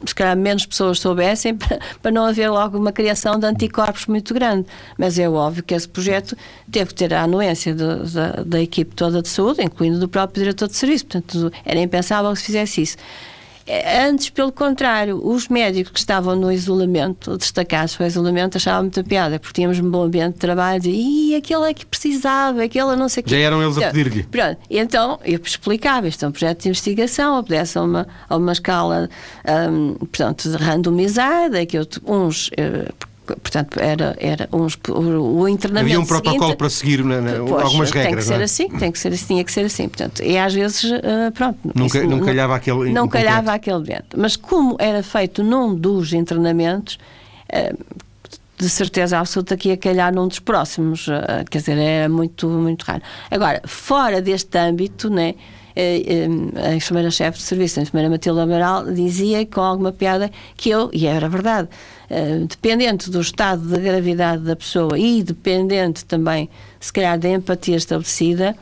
se 0.06 0.14
calhar 0.14 0.36
menos 0.36 0.64
pessoas 0.64 1.00
soubessem 1.00 1.54
para, 1.58 1.80
para 2.00 2.10
não 2.12 2.24
haver 2.24 2.48
logo 2.48 2.78
uma 2.78 2.92
criação 2.92 3.36
de 3.36 3.46
anticorpos 3.46 4.06
muito 4.06 4.32
grande. 4.32 4.66
Mas 4.96 5.18
é 5.18 5.28
óbvio 5.28 5.64
que 5.64 5.74
esse 5.74 5.88
projeto 5.88 6.36
teve 6.70 6.90
que 6.90 6.94
ter 6.94 7.12
a 7.12 7.22
anuência 7.22 7.74
da, 7.74 8.42
da 8.44 8.62
equipe 8.62 8.94
toda 8.94 9.20
de 9.20 9.28
saúde, 9.28 9.62
incluindo 9.62 9.98
do 9.98 10.08
próprio 10.08 10.44
diretor 10.44 10.68
de 10.68 10.76
serviço. 10.76 11.06
Portanto, 11.06 11.50
era 11.64 11.80
impensável 11.80 12.30
que 12.32 12.38
se 12.38 12.44
fizesse 12.44 12.82
isso. 12.82 12.96
Antes, 14.08 14.30
pelo 14.30 14.50
contrário, 14.50 15.20
os 15.22 15.48
médicos 15.48 15.92
que 15.92 15.98
estavam 15.98 16.34
no 16.34 16.50
isolamento, 16.50 17.36
destacados 17.36 17.94
para 17.96 18.04
o 18.04 18.06
isolamento, 18.06 18.56
achavam 18.56 18.82
muita 18.82 19.04
piada, 19.04 19.38
porque 19.38 19.54
tínhamos 19.54 19.78
um 19.78 19.90
bom 19.90 20.04
ambiente 20.04 20.34
de 20.34 20.40
trabalho, 20.40 20.86
e 20.86 21.34
aquele 21.34 21.70
é 21.70 21.74
que 21.74 21.84
precisava, 21.84 22.62
aquele 22.62 22.96
não 22.96 23.08
sei 23.08 23.22
o 23.26 23.28
Já 23.28 23.36
eram 23.36 23.62
eles 23.62 23.76
a 23.76 23.90
pedir-lhe. 23.90 24.22
Pronto, 24.22 24.58
então 24.70 25.20
eu 25.22 25.38
explicava, 25.42 26.08
isto 26.08 26.24
é 26.24 26.28
um 26.28 26.32
projeto 26.32 26.62
de 26.62 26.68
investigação, 26.68 27.38
obedece 27.38 27.78
a 27.78 27.82
uma, 27.82 28.08
a 28.28 28.36
uma 28.36 28.52
escala, 28.52 29.10
um, 29.70 29.94
portanto, 29.94 30.48
randomizada, 30.52 31.66
que 31.66 31.76
eu, 31.76 31.86
uns, 32.06 32.50
eh, 32.56 32.90
portanto, 33.36 33.78
era, 33.80 34.16
era 34.18 34.48
uns, 34.52 34.78
o, 34.88 35.40
o 35.40 35.48
internamento. 35.48 35.86
Havia 35.86 36.00
um 36.00 36.06
protocolo 36.06 36.40
seguinte, 36.40 36.56
para 36.56 36.70
seguir 36.70 37.04
na, 37.04 37.20
na, 37.20 37.32
pois, 37.38 37.64
algumas 37.64 37.90
regras. 37.90 38.06
Tem 38.06 38.16
que 38.16 38.22
ser 38.22 38.40
é? 38.40 38.44
assim, 38.44 38.78
tem 38.78 38.92
que 38.92 38.98
ser 38.98 39.12
assim, 39.12 39.26
tinha 39.26 39.44
que 39.44 39.52
ser 39.52 39.64
assim. 39.64 39.88
Portanto, 39.88 40.22
e 40.22 40.38
às 40.38 40.54
vezes, 40.54 40.84
uh, 40.84 41.32
pronto. 41.34 41.58
Nunca, 41.74 41.98
isso, 41.98 42.06
não 42.06 42.20
calhava 42.20 42.56
aquele. 42.56 42.92
Não 42.92 43.08
calhava 43.08 43.52
aquele 43.52 43.82
vento. 43.82 44.16
Mas 44.16 44.36
como 44.36 44.76
era 44.78 45.02
feito 45.02 45.42
num 45.42 45.74
dos 45.74 46.12
internamentos. 46.12 46.98
Uh, 47.52 48.08
de 48.58 48.68
certeza 48.68 49.20
absoluta 49.20 49.56
que 49.56 49.68
ia 49.68 49.76
calhar 49.76 50.12
num 50.12 50.26
dos 50.26 50.40
próximos, 50.40 51.06
uh, 51.06 51.44
quer 51.48 51.58
dizer, 51.58 51.78
era 51.78 52.08
muito, 52.08 52.48
muito 52.48 52.82
raro. 52.82 53.02
Agora, 53.30 53.62
fora 53.64 54.20
deste 54.20 54.58
âmbito, 54.58 55.08
né, 55.08 55.36
a 56.56 56.74
enfermeira-chefe 56.74 57.38
de 57.38 57.44
serviço, 57.44 57.78
a 57.78 57.82
enfermeira 57.82 58.10
Matilde 58.10 58.40
Amaral, 58.40 58.92
dizia 58.92 59.46
com 59.46 59.60
alguma 59.60 59.92
piada 59.92 60.30
que 60.56 60.70
eu, 60.70 60.90
e 60.92 61.06
era 61.06 61.28
verdade, 61.28 61.68
eh, 62.10 62.40
dependente 62.48 63.10
do 63.10 63.20
estado 63.20 63.62
de 63.62 63.80
gravidade 63.80 64.42
da 64.42 64.56
pessoa 64.56 64.98
e 64.98 65.22
dependente 65.22 66.04
também, 66.04 66.48
se 66.80 66.92
calhar, 66.92 67.18
da 67.18 67.28
empatia 67.28 67.76
estabelecida, 67.76 68.56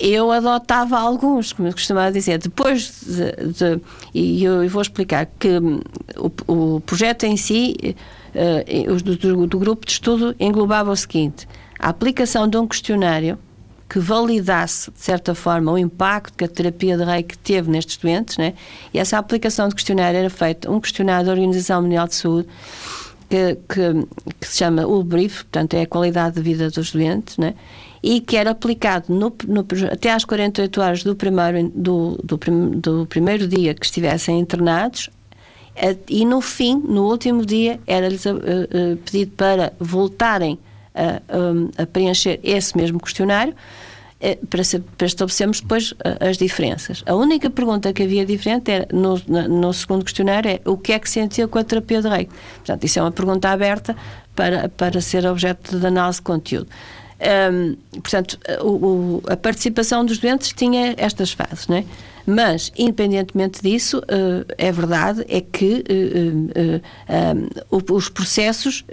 eu 0.00 0.32
adotava 0.32 0.98
alguns, 0.98 1.52
como 1.52 1.68
eu 1.68 1.72
costumava 1.72 2.10
dizer. 2.10 2.38
Depois 2.38 3.02
de, 3.06 3.52
de 3.52 3.80
e 4.12 4.42
eu 4.42 4.68
vou 4.68 4.82
explicar 4.82 5.26
que 5.38 5.58
hum, 5.58 5.80
o, 6.16 6.76
o 6.76 6.80
projeto 6.80 7.24
em 7.24 7.36
si, 7.36 7.94
uh, 8.34 9.02
do, 9.02 9.46
do 9.46 9.58
grupo 9.58 9.86
de 9.86 9.92
estudo, 9.92 10.34
englobava 10.40 10.90
o 10.90 10.96
seguinte: 10.96 11.46
a 11.78 11.90
aplicação 11.90 12.48
de 12.48 12.56
um 12.56 12.66
questionário 12.66 13.38
que 13.88 13.98
validasse, 13.98 14.90
de 14.90 15.00
certa 15.00 15.34
forma, 15.34 15.72
o 15.72 15.78
impacto 15.78 16.36
que 16.36 16.44
a 16.44 16.48
terapia 16.48 16.96
de 16.96 17.04
Reiki 17.04 17.36
teve 17.38 17.70
nestes 17.70 17.96
doentes, 17.96 18.38
né? 18.38 18.54
e 18.92 18.98
essa 18.98 19.18
aplicação 19.18 19.68
de 19.68 19.74
questionário 19.74 20.18
era 20.18 20.30
feita, 20.30 20.70
um 20.70 20.80
questionário 20.80 21.26
da 21.26 21.32
Organização 21.32 21.82
Mundial 21.82 22.08
de 22.08 22.14
Saúde, 22.14 22.48
que, 23.28 23.56
que, 23.68 24.06
que, 24.40 24.46
se 24.46 24.58
chama 24.58 24.86
o 24.86 25.02
brief, 25.02 25.44
portanto 25.44 25.74
é 25.74 25.82
a 25.82 25.86
qualidade 25.86 26.36
de 26.36 26.42
vida 26.42 26.70
dos 26.70 26.92
doentes, 26.92 27.36
né? 27.36 27.54
e 28.02 28.20
que 28.20 28.36
era 28.36 28.50
aplicado 28.50 29.06
no, 29.08 29.34
no, 29.46 29.66
até 29.90 30.12
às 30.12 30.24
48 30.24 30.80
horas 30.80 31.02
do 31.02 31.14
primeiro, 31.16 31.70
do, 31.74 32.18
do, 32.22 32.36
do 32.76 33.06
primeiro 33.06 33.48
dia 33.48 33.74
que 33.74 33.84
estivessem 33.84 34.38
internados, 34.38 35.10
e 36.08 36.24
no 36.24 36.40
fim, 36.40 36.76
no 36.76 37.08
último 37.08 37.44
dia, 37.44 37.80
era-lhes 37.86 38.24
uh, 38.26 38.34
uh, 38.34 38.96
pedido 38.98 39.32
para 39.32 39.72
voltarem 39.80 40.58
a, 40.94 41.82
a 41.82 41.86
preencher 41.86 42.38
esse 42.42 42.76
mesmo 42.76 43.00
questionário 43.00 43.54
eh, 44.20 44.38
para, 44.48 44.62
para, 44.96 45.06
estabelecermos 45.06 45.60
depois 45.60 45.92
eh, 46.04 46.28
as 46.30 46.38
diferenças. 46.38 47.02
A 47.04 47.14
única 47.14 47.50
pergunta 47.50 47.92
que 47.92 48.02
havia 48.02 48.24
diferente 48.24 48.70
era, 48.70 48.88
no, 48.92 49.20
no, 49.26 49.72
segundo 49.72 50.04
questionário 50.04 50.50
é 50.50 50.60
o 50.64 50.78
que 50.78 50.92
é 50.92 50.98
que 50.98 51.10
sentiu 51.10 51.48
com 51.48 51.58
a 51.58 51.64
terapia 51.64 52.00
de 52.00 52.08
reiki. 52.08 52.32
Portanto, 52.56 52.84
isso 52.84 52.98
é 52.98 53.02
uma 53.02 53.12
pergunta 53.12 53.50
aberta 53.50 53.96
para, 54.34 54.68
para 54.68 55.00
ser 55.00 55.26
objeto 55.26 55.78
de 55.78 55.86
análise 55.86 56.20
de 56.20 56.22
conteúdo. 56.22 56.68
Um, 57.52 57.76
portanto, 58.00 58.38
o, 58.62 58.68
o, 58.68 59.22
a 59.28 59.36
participação 59.36 60.04
dos 60.04 60.18
doentes 60.18 60.52
tinha 60.52 60.94
estas 60.96 61.32
fases, 61.32 61.68
não 61.68 61.76
é? 61.76 61.84
Mas, 62.26 62.72
independentemente 62.76 63.60
disso, 63.62 63.98
uh, 63.98 64.54
é 64.56 64.72
verdade 64.72 65.24
é 65.28 65.40
que 65.40 65.84
uh, 65.88 66.80
uh, 67.90 67.94
os 67.94 68.08
processos 68.08 68.84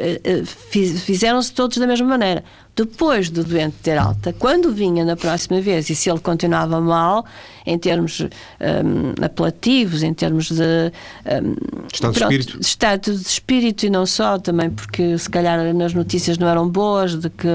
fizeram-se 1.06 1.54
todos 1.54 1.78
da 1.78 1.88
mesma 1.88 2.08
maneira. 2.08 2.44
Depois 2.76 3.30
do 3.30 3.44
doente 3.44 3.76
ter 3.84 3.98
alta, 3.98 4.34
quando 4.34 4.72
vinha 4.72 5.04
na 5.04 5.18
próxima 5.18 5.60
vez 5.60 5.90
e 5.90 5.96
se 5.96 6.10
ele 6.10 6.20
continuava 6.20 6.80
mal, 6.80 7.26
em 7.66 7.78
termos 7.78 8.22
um, 8.22 9.24
apelativos, 9.24 10.04
em 10.04 10.14
termos 10.14 10.50
de 10.50 10.62
um, 10.64 11.86
estado, 11.92 12.14
pronto, 12.14 12.30
de 12.30 12.40
espírito. 12.40 12.62
estado 12.62 13.16
de 13.16 13.28
espírito 13.28 13.86
e 13.86 13.90
não 13.90 14.06
só, 14.06 14.40
também 14.40 14.70
porque 14.70 15.18
se 15.18 15.30
calhar 15.30 15.74
nas 15.74 15.94
notícias 15.94 16.38
não 16.38 16.48
eram 16.48 16.68
boas, 16.68 17.20
de 17.20 17.30
que 17.30 17.48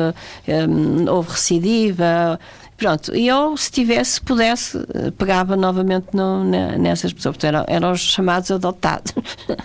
um, 0.68 1.10
houve 1.10 1.30
recidiva 1.30 2.38
Pronto, 2.76 3.16
e 3.16 3.26
eu, 3.26 3.56
se 3.56 3.70
tivesse, 3.70 4.20
pudesse, 4.20 4.76
eh, 4.76 5.10
pegava 5.16 5.56
novamente 5.56 6.08
no, 6.12 6.44
nessas 6.44 7.10
pessoas, 7.12 7.36
porque 7.36 7.46
eram, 7.46 7.64
eram 7.66 7.92
os 7.92 8.00
chamados 8.00 8.50
adotados. 8.50 9.12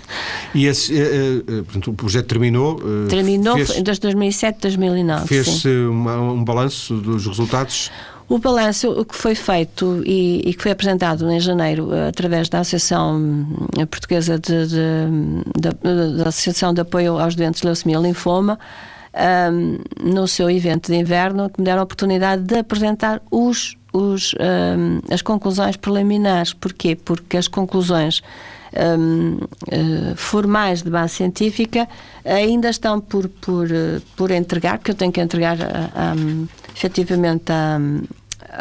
E 0.53 0.65
esse, 0.65 0.93
uh, 0.93 1.39
uh, 1.39 1.63
portanto, 1.63 1.91
o 1.91 1.93
projeto 1.93 2.27
terminou? 2.27 2.81
Terminou 3.07 3.55
fez, 3.55 3.77
em 3.77 3.83
2007, 3.83 4.59
2009. 4.59 5.27
Fez-se 5.27 5.69
um 5.69 6.43
balanço 6.43 6.95
dos 6.95 7.25
resultados? 7.25 7.89
O 8.27 8.37
balanço 8.37 9.05
que 9.05 9.15
foi 9.15 9.33
feito 9.33 10.03
e, 10.05 10.41
e, 10.45 10.53
que 10.53 10.61
foi 10.61 10.71
apresentado 10.71 11.29
em 11.31 11.39
janeiro 11.39 11.89
através 12.07 12.49
da 12.49 12.59
Associação 12.59 13.47
Portuguesa 13.89 14.37
de, 14.37 14.67
de, 14.67 14.79
de, 15.57 16.17
da 16.17 16.29
Associação 16.29 16.73
de 16.73 16.81
Apoio 16.81 17.17
aos 17.17 17.35
Doentes 17.35 17.61
de 17.61 17.67
Leucemia 17.67 17.97
e 17.97 18.01
Linfoma 18.01 18.59
um, 19.13 19.77
no 20.01 20.27
seu 20.27 20.49
evento 20.49 20.91
de 20.91 20.97
inverno, 20.97 21.49
que 21.49 21.59
me 21.59 21.65
deram 21.65 21.81
a 21.81 21.83
oportunidade 21.83 22.43
de 22.43 22.57
apresentar 22.57 23.21
os, 23.29 23.75
os, 23.91 24.33
um, 24.33 25.13
as 25.13 25.21
conclusões 25.21 25.75
preliminares. 25.75 26.53
Porquê? 26.53 26.95
Porque 26.95 27.37
as 27.37 27.47
conclusões 27.47 28.21
um, 28.73 29.33
uh, 29.33 29.49
eh, 29.69 30.13
formais 30.15 30.81
de 30.81 30.89
base 30.89 31.15
científica 31.15 31.89
ainda 32.23 32.69
estão 32.69 33.01
por, 33.01 33.27
por, 33.27 33.67
uh, 33.67 34.01
por 34.15 34.31
entregar, 34.31 34.77
porque 34.77 34.91
eu 34.91 34.95
tenho 34.95 35.11
que 35.11 35.19
entregar 35.19 35.57
um, 36.17 36.47
efetivamente 36.73 37.51
a, 37.51 37.77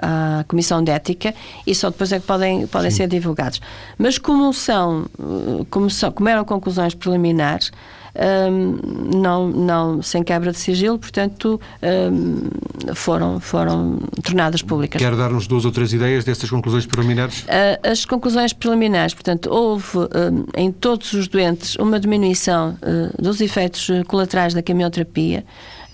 à 0.02 0.44
Comissão 0.46 0.82
de 0.82 0.90
Ética 0.90 1.34
e 1.66 1.74
só 1.74 1.90
depois 1.90 2.12
é 2.12 2.20
que 2.20 2.26
podem, 2.26 2.66
podem 2.66 2.90
ser 2.90 3.08
divulgados. 3.08 3.60
Mas 3.98 4.18
como 4.18 4.52
são, 4.52 5.06
eh, 5.18 5.64
como, 5.70 5.90
são, 5.90 6.12
como 6.12 6.28
eram 6.28 6.44
conclusões 6.44 6.94
preliminares, 6.94 7.72
um, 8.14 9.18
não, 9.20 9.48
não, 9.48 10.02
sem 10.02 10.22
quebra 10.22 10.52
de 10.52 10.58
sigilo, 10.58 10.98
portanto, 10.98 11.60
um, 11.82 12.94
foram, 12.94 13.40
foram 13.40 13.98
tornadas 14.22 14.62
públicas. 14.62 15.00
Quer 15.00 15.14
dar-nos 15.16 15.46
duas 15.46 15.64
ou 15.64 15.72
três 15.72 15.92
ideias 15.92 16.24
dessas 16.24 16.48
conclusões 16.50 16.86
preliminares? 16.86 17.42
Uh, 17.42 17.90
as 17.90 18.04
conclusões 18.04 18.52
preliminares, 18.52 19.14
portanto, 19.14 19.50
houve 19.50 19.98
um, 19.98 20.44
em 20.56 20.72
todos 20.72 21.12
os 21.12 21.28
doentes 21.28 21.76
uma 21.76 21.98
diminuição 22.00 22.76
uh, 22.82 23.22
dos 23.22 23.40
efeitos 23.40 23.88
colaterais 24.06 24.54
da 24.54 24.62
quimioterapia 24.62 25.44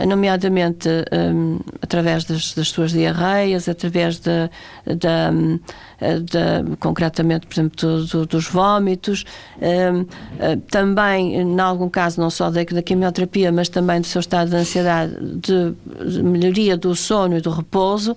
nomeadamente 0.04 0.88
um, 1.12 1.58
através 1.80 2.24
das, 2.24 2.52
das, 2.52 2.68
suas 2.68 2.92
diarreias, 2.92 3.68
através 3.68 4.18
de, 4.18 4.50
de, 4.86 5.08
hum, 5.32 5.58
de, 6.00 6.76
concretamente, 6.78 7.46
por 7.46 7.54
exemplo, 7.54 7.76
do, 7.78 8.06
do, 8.06 8.26
dos 8.26 8.48
vômitos, 8.48 9.24
um, 9.60 10.06
eh, 10.38 10.56
também, 10.70 11.36
em 11.36 11.60
algum 11.60 11.88
caso, 11.88 12.20
não 12.20 12.28
só 12.28 12.50
da, 12.50 12.62
da, 12.64 12.82
quimioterapia, 12.82 13.50
mas 13.50 13.68
também 13.68 14.00
do 14.00 14.06
seu 14.06 14.20
estado 14.20 14.50
de 14.50 14.56
ansiedade, 14.56 15.14
de, 15.36 15.74
de 16.04 16.22
melhoria 16.22 16.76
do 16.76 16.94
sono 16.94 17.38
e 17.38 17.40
do 17.40 17.50
repouso. 17.50 18.16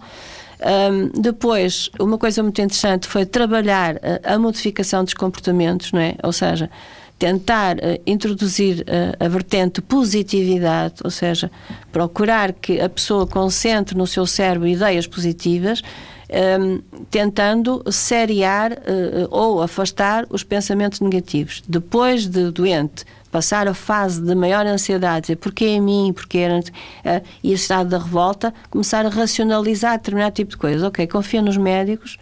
Um, 0.60 1.22
depois, 1.22 1.90
uma 1.98 2.18
coisa 2.18 2.44
muito 2.44 2.62
interessante 2.62 3.08
foi 3.08 3.26
trabalhar 3.26 3.96
a, 4.26 4.34
a 4.34 4.40
modificação 4.40 5.06
dos 5.06 5.14
comportamentos, 5.14 5.94
não 5.94 6.02
é? 6.02 6.16
Ou 6.22 6.34
seja, 6.34 6.70
tentar 7.20 7.76
uh, 7.76 8.02
introduzir 8.08 8.80
uh, 8.80 9.24
a 9.24 9.28
vertente 9.28 9.82
positividade, 9.82 10.96
ou 11.04 11.12
seja, 11.12 11.52
procurar 11.92 12.54
que 12.54 12.80
a 12.80 12.88
pessoa 12.88 13.28
concentre 13.28 13.96
no 13.96 14.08
seu 14.08 14.26
cérebro 14.26 14.68
ideias 14.68 15.06
positivas, 15.06 15.82
um, 15.82 16.36
ehm, 16.36 16.80
tentando 17.12 17.84
seriar 17.92 18.72
uh, 18.72 19.28
ou 19.30 19.62
afastar 19.62 20.26
os 20.30 20.44
pensamentos 20.44 21.02
negativos. 21.02 21.62
Depois 21.68 22.26
de 22.26 22.52
doente 22.52 23.04
passar 23.32 23.68
a 23.68 23.74
fase 23.74 24.22
de 24.22 24.34
maior 24.36 24.66
ansiedade, 24.66 25.22
dizer 25.22 25.36
porquê 25.36 25.68
em 25.68 25.82
mim, 25.82 26.12
porquê 26.14 26.40
era, 26.40 26.60
uh, 26.60 27.26
e 27.44 27.54
esse 27.54 27.64
estado 27.64 27.90
da 27.90 27.98
revolta, 27.98 28.54
começar 28.70 29.06
a 29.06 29.10
racionalizar 29.10 29.98
determinado 29.98 30.34
tipo 30.34 30.52
de 30.52 30.58
coisas. 30.58 30.84
Ok, 30.84 31.06
confia 31.08 31.42
nos 31.42 31.58
médicos, 31.58 32.18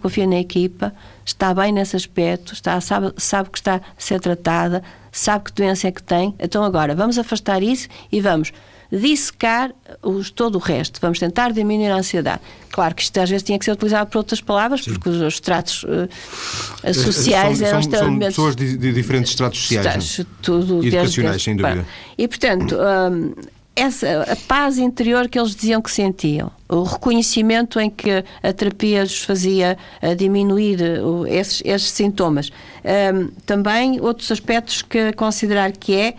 confia 0.00 0.26
na 0.26 0.38
equipa, 0.38 0.92
está 1.24 1.54
bem 1.54 1.72
nesse 1.72 1.96
aspecto, 1.96 2.52
está, 2.52 2.80
sabe, 2.80 3.12
sabe 3.16 3.50
que 3.50 3.58
está 3.58 3.76
a 3.76 3.80
ser 3.96 4.20
tratada, 4.20 4.82
sabe 5.10 5.44
que 5.44 5.52
doença 5.52 5.88
é 5.88 5.92
que 5.92 6.02
tem, 6.02 6.34
então 6.38 6.62
agora 6.62 6.94
vamos 6.94 7.18
afastar 7.18 7.62
isso 7.62 7.88
e 8.12 8.20
vamos 8.20 8.52
dissecar 8.90 9.72
os, 10.02 10.30
todo 10.30 10.56
o 10.56 10.58
resto. 10.58 11.00
Vamos 11.00 11.18
tentar 11.18 11.52
diminuir 11.52 11.90
a 11.90 11.96
ansiedade. 11.96 12.40
Claro 12.70 12.94
que 12.94 13.02
isto 13.02 13.18
às 13.18 13.28
vezes 13.28 13.42
tinha 13.42 13.58
que 13.58 13.64
ser 13.64 13.72
utilizado 13.72 14.10
por 14.10 14.18
outras 14.18 14.40
palavras, 14.40 14.82
Sim. 14.84 14.92
porque 14.92 15.08
os, 15.08 15.20
os 15.20 15.40
tratos 15.40 15.84
uh, 15.84 16.94
sociais 16.94 17.58
são, 17.58 17.66
eram 17.66 17.82
são, 17.82 17.90
extremamente. 17.90 18.34
São 18.34 18.44
pessoas 18.44 18.56
de, 18.56 18.76
de 18.76 18.92
diferentes 18.92 19.34
tratos 19.34 19.60
sociais. 19.60 19.86
Tratos, 19.86 20.20
é? 20.20 20.26
tudo 20.42 20.84
Educacionais, 20.84 21.32
desde, 21.32 21.44
sem 21.44 21.56
dúvida. 21.56 21.86
E 22.16 22.28
portanto. 22.28 22.76
Um, 22.76 23.34
essa, 23.76 24.24
a 24.30 24.36
paz 24.36 24.78
interior 24.78 25.28
que 25.28 25.38
eles 25.38 25.54
diziam 25.54 25.80
que 25.80 25.90
sentiam, 25.90 26.50
o 26.68 26.82
reconhecimento 26.82 27.80
em 27.80 27.88
que 27.88 28.22
a 28.42 28.52
terapia 28.52 29.02
os 29.02 29.22
fazia 29.22 29.78
uh, 30.02 30.14
diminuir 30.14 30.80
uh, 30.82 31.26
esses, 31.26 31.62
esses, 31.64 31.90
sintomas. 31.90 32.50
Um, 32.84 33.28
também 33.46 34.00
outros 34.00 34.30
aspectos 34.30 34.82
que 34.82 35.12
considerar 35.14 35.72
que 35.72 35.94
é 35.94 36.14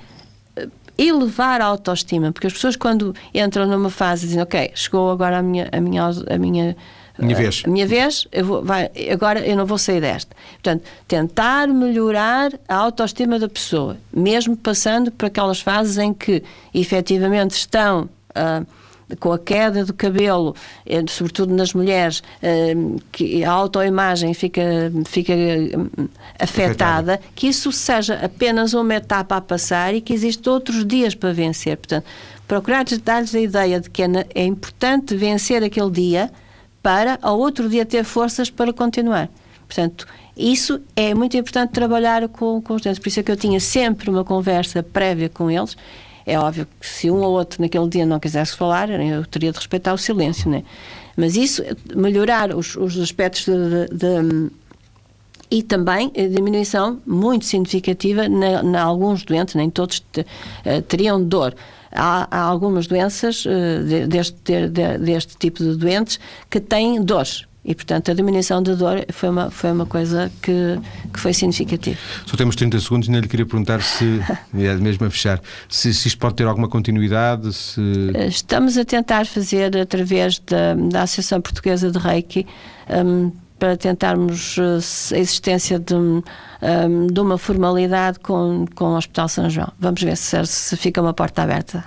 elevar 1.01 1.61
a 1.61 1.65
autoestima, 1.65 2.31
porque 2.31 2.47
as 2.47 2.53
pessoas 2.53 2.75
quando 2.75 3.15
entram 3.33 3.65
numa 3.65 3.89
fase 3.89 4.27
dizem, 4.27 4.41
ok, 4.41 4.71
chegou 4.75 5.11
agora 5.11 5.39
a 5.39 5.41
minha, 5.41 5.69
a 5.71 5.81
minha, 5.81 6.09
a 6.29 6.37
minha 6.37 6.75
minha 7.21 7.35
vez. 7.35 7.63
A 7.65 7.69
minha 7.69 7.87
vez, 7.87 8.27
eu 8.31 8.45
vou, 8.45 8.63
vai, 8.63 8.89
agora 9.11 9.45
eu 9.45 9.55
não 9.55 9.65
vou 9.65 9.77
sair 9.77 10.01
desta. 10.01 10.35
Portanto, 10.53 10.83
tentar 11.07 11.67
melhorar 11.67 12.51
a 12.67 12.75
autoestima 12.75 13.37
da 13.37 13.47
pessoa, 13.47 13.97
mesmo 14.11 14.55
passando 14.57 15.11
por 15.11 15.25
aquelas 15.25 15.61
fases 15.61 15.97
em 15.97 16.13
que 16.13 16.43
efetivamente 16.73 17.51
estão. 17.51 18.09
Uh, 18.31 18.65
com 19.19 19.31
a 19.31 19.39
queda 19.39 19.85
do 19.85 19.93
cabelo, 19.93 20.55
eh, 20.85 21.03
sobretudo 21.07 21.53
nas 21.53 21.73
mulheres, 21.73 22.21
eh, 22.41 22.73
que 23.11 23.43
a 23.43 23.51
autoimagem 23.51 24.33
fica, 24.33 24.61
fica 25.05 25.33
hum, 25.33 26.07
afetada, 26.39 27.19
que 27.35 27.47
isso 27.47 27.71
seja 27.71 28.15
apenas 28.15 28.73
uma 28.73 28.95
etapa 28.95 29.37
a 29.37 29.41
passar 29.41 29.93
e 29.93 30.01
que 30.01 30.13
existem 30.13 30.51
outros 30.51 30.85
dias 30.85 31.15
para 31.15 31.33
vencer. 31.33 31.77
Portanto, 31.77 32.05
procurar 32.47 32.85
dar-lhes 33.03 33.33
a 33.33 33.39
ideia 33.39 33.79
de 33.79 33.89
que 33.89 34.03
é, 34.03 34.07
é 34.35 34.45
importante 34.45 35.15
vencer 35.15 35.63
aquele 35.63 35.91
dia 35.91 36.31
para 36.81 37.19
ao 37.21 37.39
outro 37.39 37.69
dia 37.69 37.85
ter 37.85 38.03
forças 38.03 38.49
para 38.49 38.73
continuar. 38.73 39.29
Portanto, 39.67 40.05
isso 40.35 40.81
é 40.95 41.13
muito 41.13 41.37
importante 41.37 41.71
trabalhar 41.71 42.27
com, 42.27 42.61
com 42.61 42.73
os 42.73 42.81
dentes. 42.81 42.99
Por 42.99 43.07
isso 43.07 43.19
é 43.19 43.23
que 43.23 43.31
eu 43.31 43.37
tinha 43.37 43.59
sempre 43.59 44.09
uma 44.09 44.23
conversa 44.23 44.81
prévia 44.81 45.29
com 45.29 45.49
eles 45.49 45.77
é 46.25 46.37
óbvio 46.37 46.67
que 46.79 46.87
se 46.87 47.09
um 47.09 47.21
ou 47.21 47.31
outro 47.31 47.61
naquele 47.61 47.87
dia 47.87 48.05
não 48.05 48.19
quisesse 48.19 48.55
falar, 48.55 48.89
eu 48.89 49.25
teria 49.25 49.51
de 49.51 49.57
respeitar 49.57 49.93
o 49.93 49.97
silêncio, 49.97 50.49
né? 50.49 50.63
Mas 51.15 51.35
isso, 51.35 51.63
melhorar 51.95 52.55
os, 52.55 52.75
os 52.75 52.97
aspectos 52.99 53.45
de, 53.45 53.87
de, 53.87 53.87
de 53.89 54.51
e 55.51 55.61
também 55.61 56.09
diminuição 56.09 57.01
muito 57.05 57.45
significativa 57.45 58.25
em 58.25 58.75
alguns 58.77 59.23
doentes, 59.25 59.53
nem 59.53 59.69
todos 59.69 59.99
te, 59.99 60.21
uh, 60.21 60.81
teriam 60.87 61.21
dor. 61.21 61.53
Há, 61.91 62.25
há 62.31 62.41
algumas 62.41 62.87
doenças 62.87 63.45
uh, 63.45 64.07
deste, 64.07 64.69
de, 64.69 64.97
deste 64.97 65.35
tipo 65.37 65.61
de 65.61 65.75
doentes 65.75 66.21
que 66.49 66.61
têm 66.61 67.03
dores 67.03 67.45
e, 67.63 67.75
portanto, 67.75 68.09
a 68.09 68.13
diminuição 68.15 68.61
da 68.63 68.73
dor 68.73 69.05
foi 69.11 69.29
uma, 69.29 69.51
foi 69.51 69.71
uma 69.71 69.85
coisa 69.85 70.31
que, 70.41 70.79
que 71.13 71.19
foi 71.19 71.31
significativa. 71.31 71.97
Só 72.25 72.35
temos 72.35 72.55
30 72.55 72.79
segundos 72.79 73.07
e 73.07 73.11
ainda 73.11 73.21
lhe 73.21 73.27
queria 73.27 73.45
perguntar 73.45 73.83
se, 73.83 74.19
é 74.55 74.75
mesmo 74.75 75.05
a 75.05 75.09
fechar, 75.11 75.39
se, 75.69 75.93
se 75.93 76.07
isto 76.07 76.17
pode 76.17 76.35
ter 76.35 76.47
alguma 76.47 76.67
continuidade. 76.67 77.53
Se... 77.53 77.81
Estamos 78.27 78.77
a 78.77 78.85
tentar 78.85 79.27
fazer, 79.27 79.77
através 79.77 80.39
da, 80.39 80.73
da 80.73 81.03
Associação 81.03 81.39
Portuguesa 81.39 81.91
de 81.91 81.99
Reiki, 81.99 82.47
um, 82.89 83.31
para 83.59 83.77
tentarmos 83.77 84.57
a 85.13 85.17
existência 85.19 85.77
de, 85.77 85.93
um, 85.93 86.23
de 87.13 87.19
uma 87.19 87.37
formalidade 87.37 88.19
com, 88.19 88.65
com 88.73 88.85
o 88.85 88.97
Hospital 88.97 89.29
São 89.29 89.47
João. 89.51 89.71
Vamos 89.79 90.01
ver 90.01 90.17
se, 90.17 90.43
se 90.47 90.75
fica 90.75 90.99
uma 90.99 91.13
porta 91.13 91.43
aberta. 91.43 91.85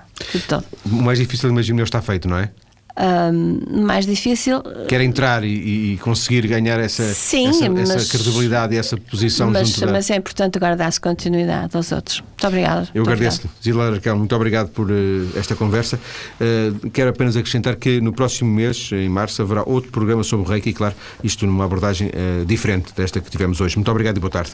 O 0.87 1.03
mais 1.03 1.19
difícil, 1.19 1.51
imagino 1.51 1.83
está 1.83 2.01
feito, 2.01 2.29
não 2.29 2.39
é? 2.39 2.51
Um, 2.97 3.83
mais 3.85 4.07
difícil. 4.07 4.63
Quer 4.87 5.01
entrar 5.01 5.43
e, 5.43 5.95
e 5.95 5.99
conseguir 5.99 6.47
ganhar 6.47 6.79
essa, 6.79 7.03
Sim, 7.13 7.49
essa, 7.49 7.69
mas, 7.69 7.91
essa 7.91 8.17
credibilidade 8.17 8.75
e 8.75 8.79
essa 8.79 8.97
posição 8.97 9.51
mas, 9.51 9.77
mas 9.81 10.11
é 10.11 10.17
importante 10.17 10.57
agora 10.59 10.77
dar-se 10.77 11.01
continuidade 11.01 11.77
aos 11.77 11.91
outros. 11.91 12.21
Muito 12.21 12.47
obrigada. 12.47 12.89
Eu 12.95 13.03
agradeço-lhe. 13.03 13.51
Zila 13.63 13.91
Raquel, 13.91 14.17
muito 14.17 14.35
obrigado 14.37 14.69
por 14.69 14.91
uh, 14.91 14.95
esta 15.37 15.57
conversa. 15.57 15.99
Uh, 16.41 16.91
quero 16.91 17.11
apenas 17.11 17.37
acrescentar 17.37 17.75
que 17.77 18.01
no 18.01 18.13
próximo 18.13 18.51
mês, 18.51 18.91
em 18.93 19.09
março, 19.09 19.43
haverá 19.43 19.65
outro 19.67 19.91
programa 19.91 20.23
sobre 20.23 20.47
o 20.47 20.49
Reiki 20.49 20.71
e, 20.71 20.73
claro, 20.73 20.95
isto 21.23 21.47
numa 21.47 21.65
abordagem 21.65 22.09
uh, 22.09 22.45
diferente 22.45 22.93
desta 22.95 23.21
que 23.21 23.29
tivemos 23.31 23.61
hoje. 23.61 23.77
Muito 23.77 23.91
obrigado 23.91 24.19
e 24.19 24.21
boa 24.21 24.31
tarde. 24.31 24.53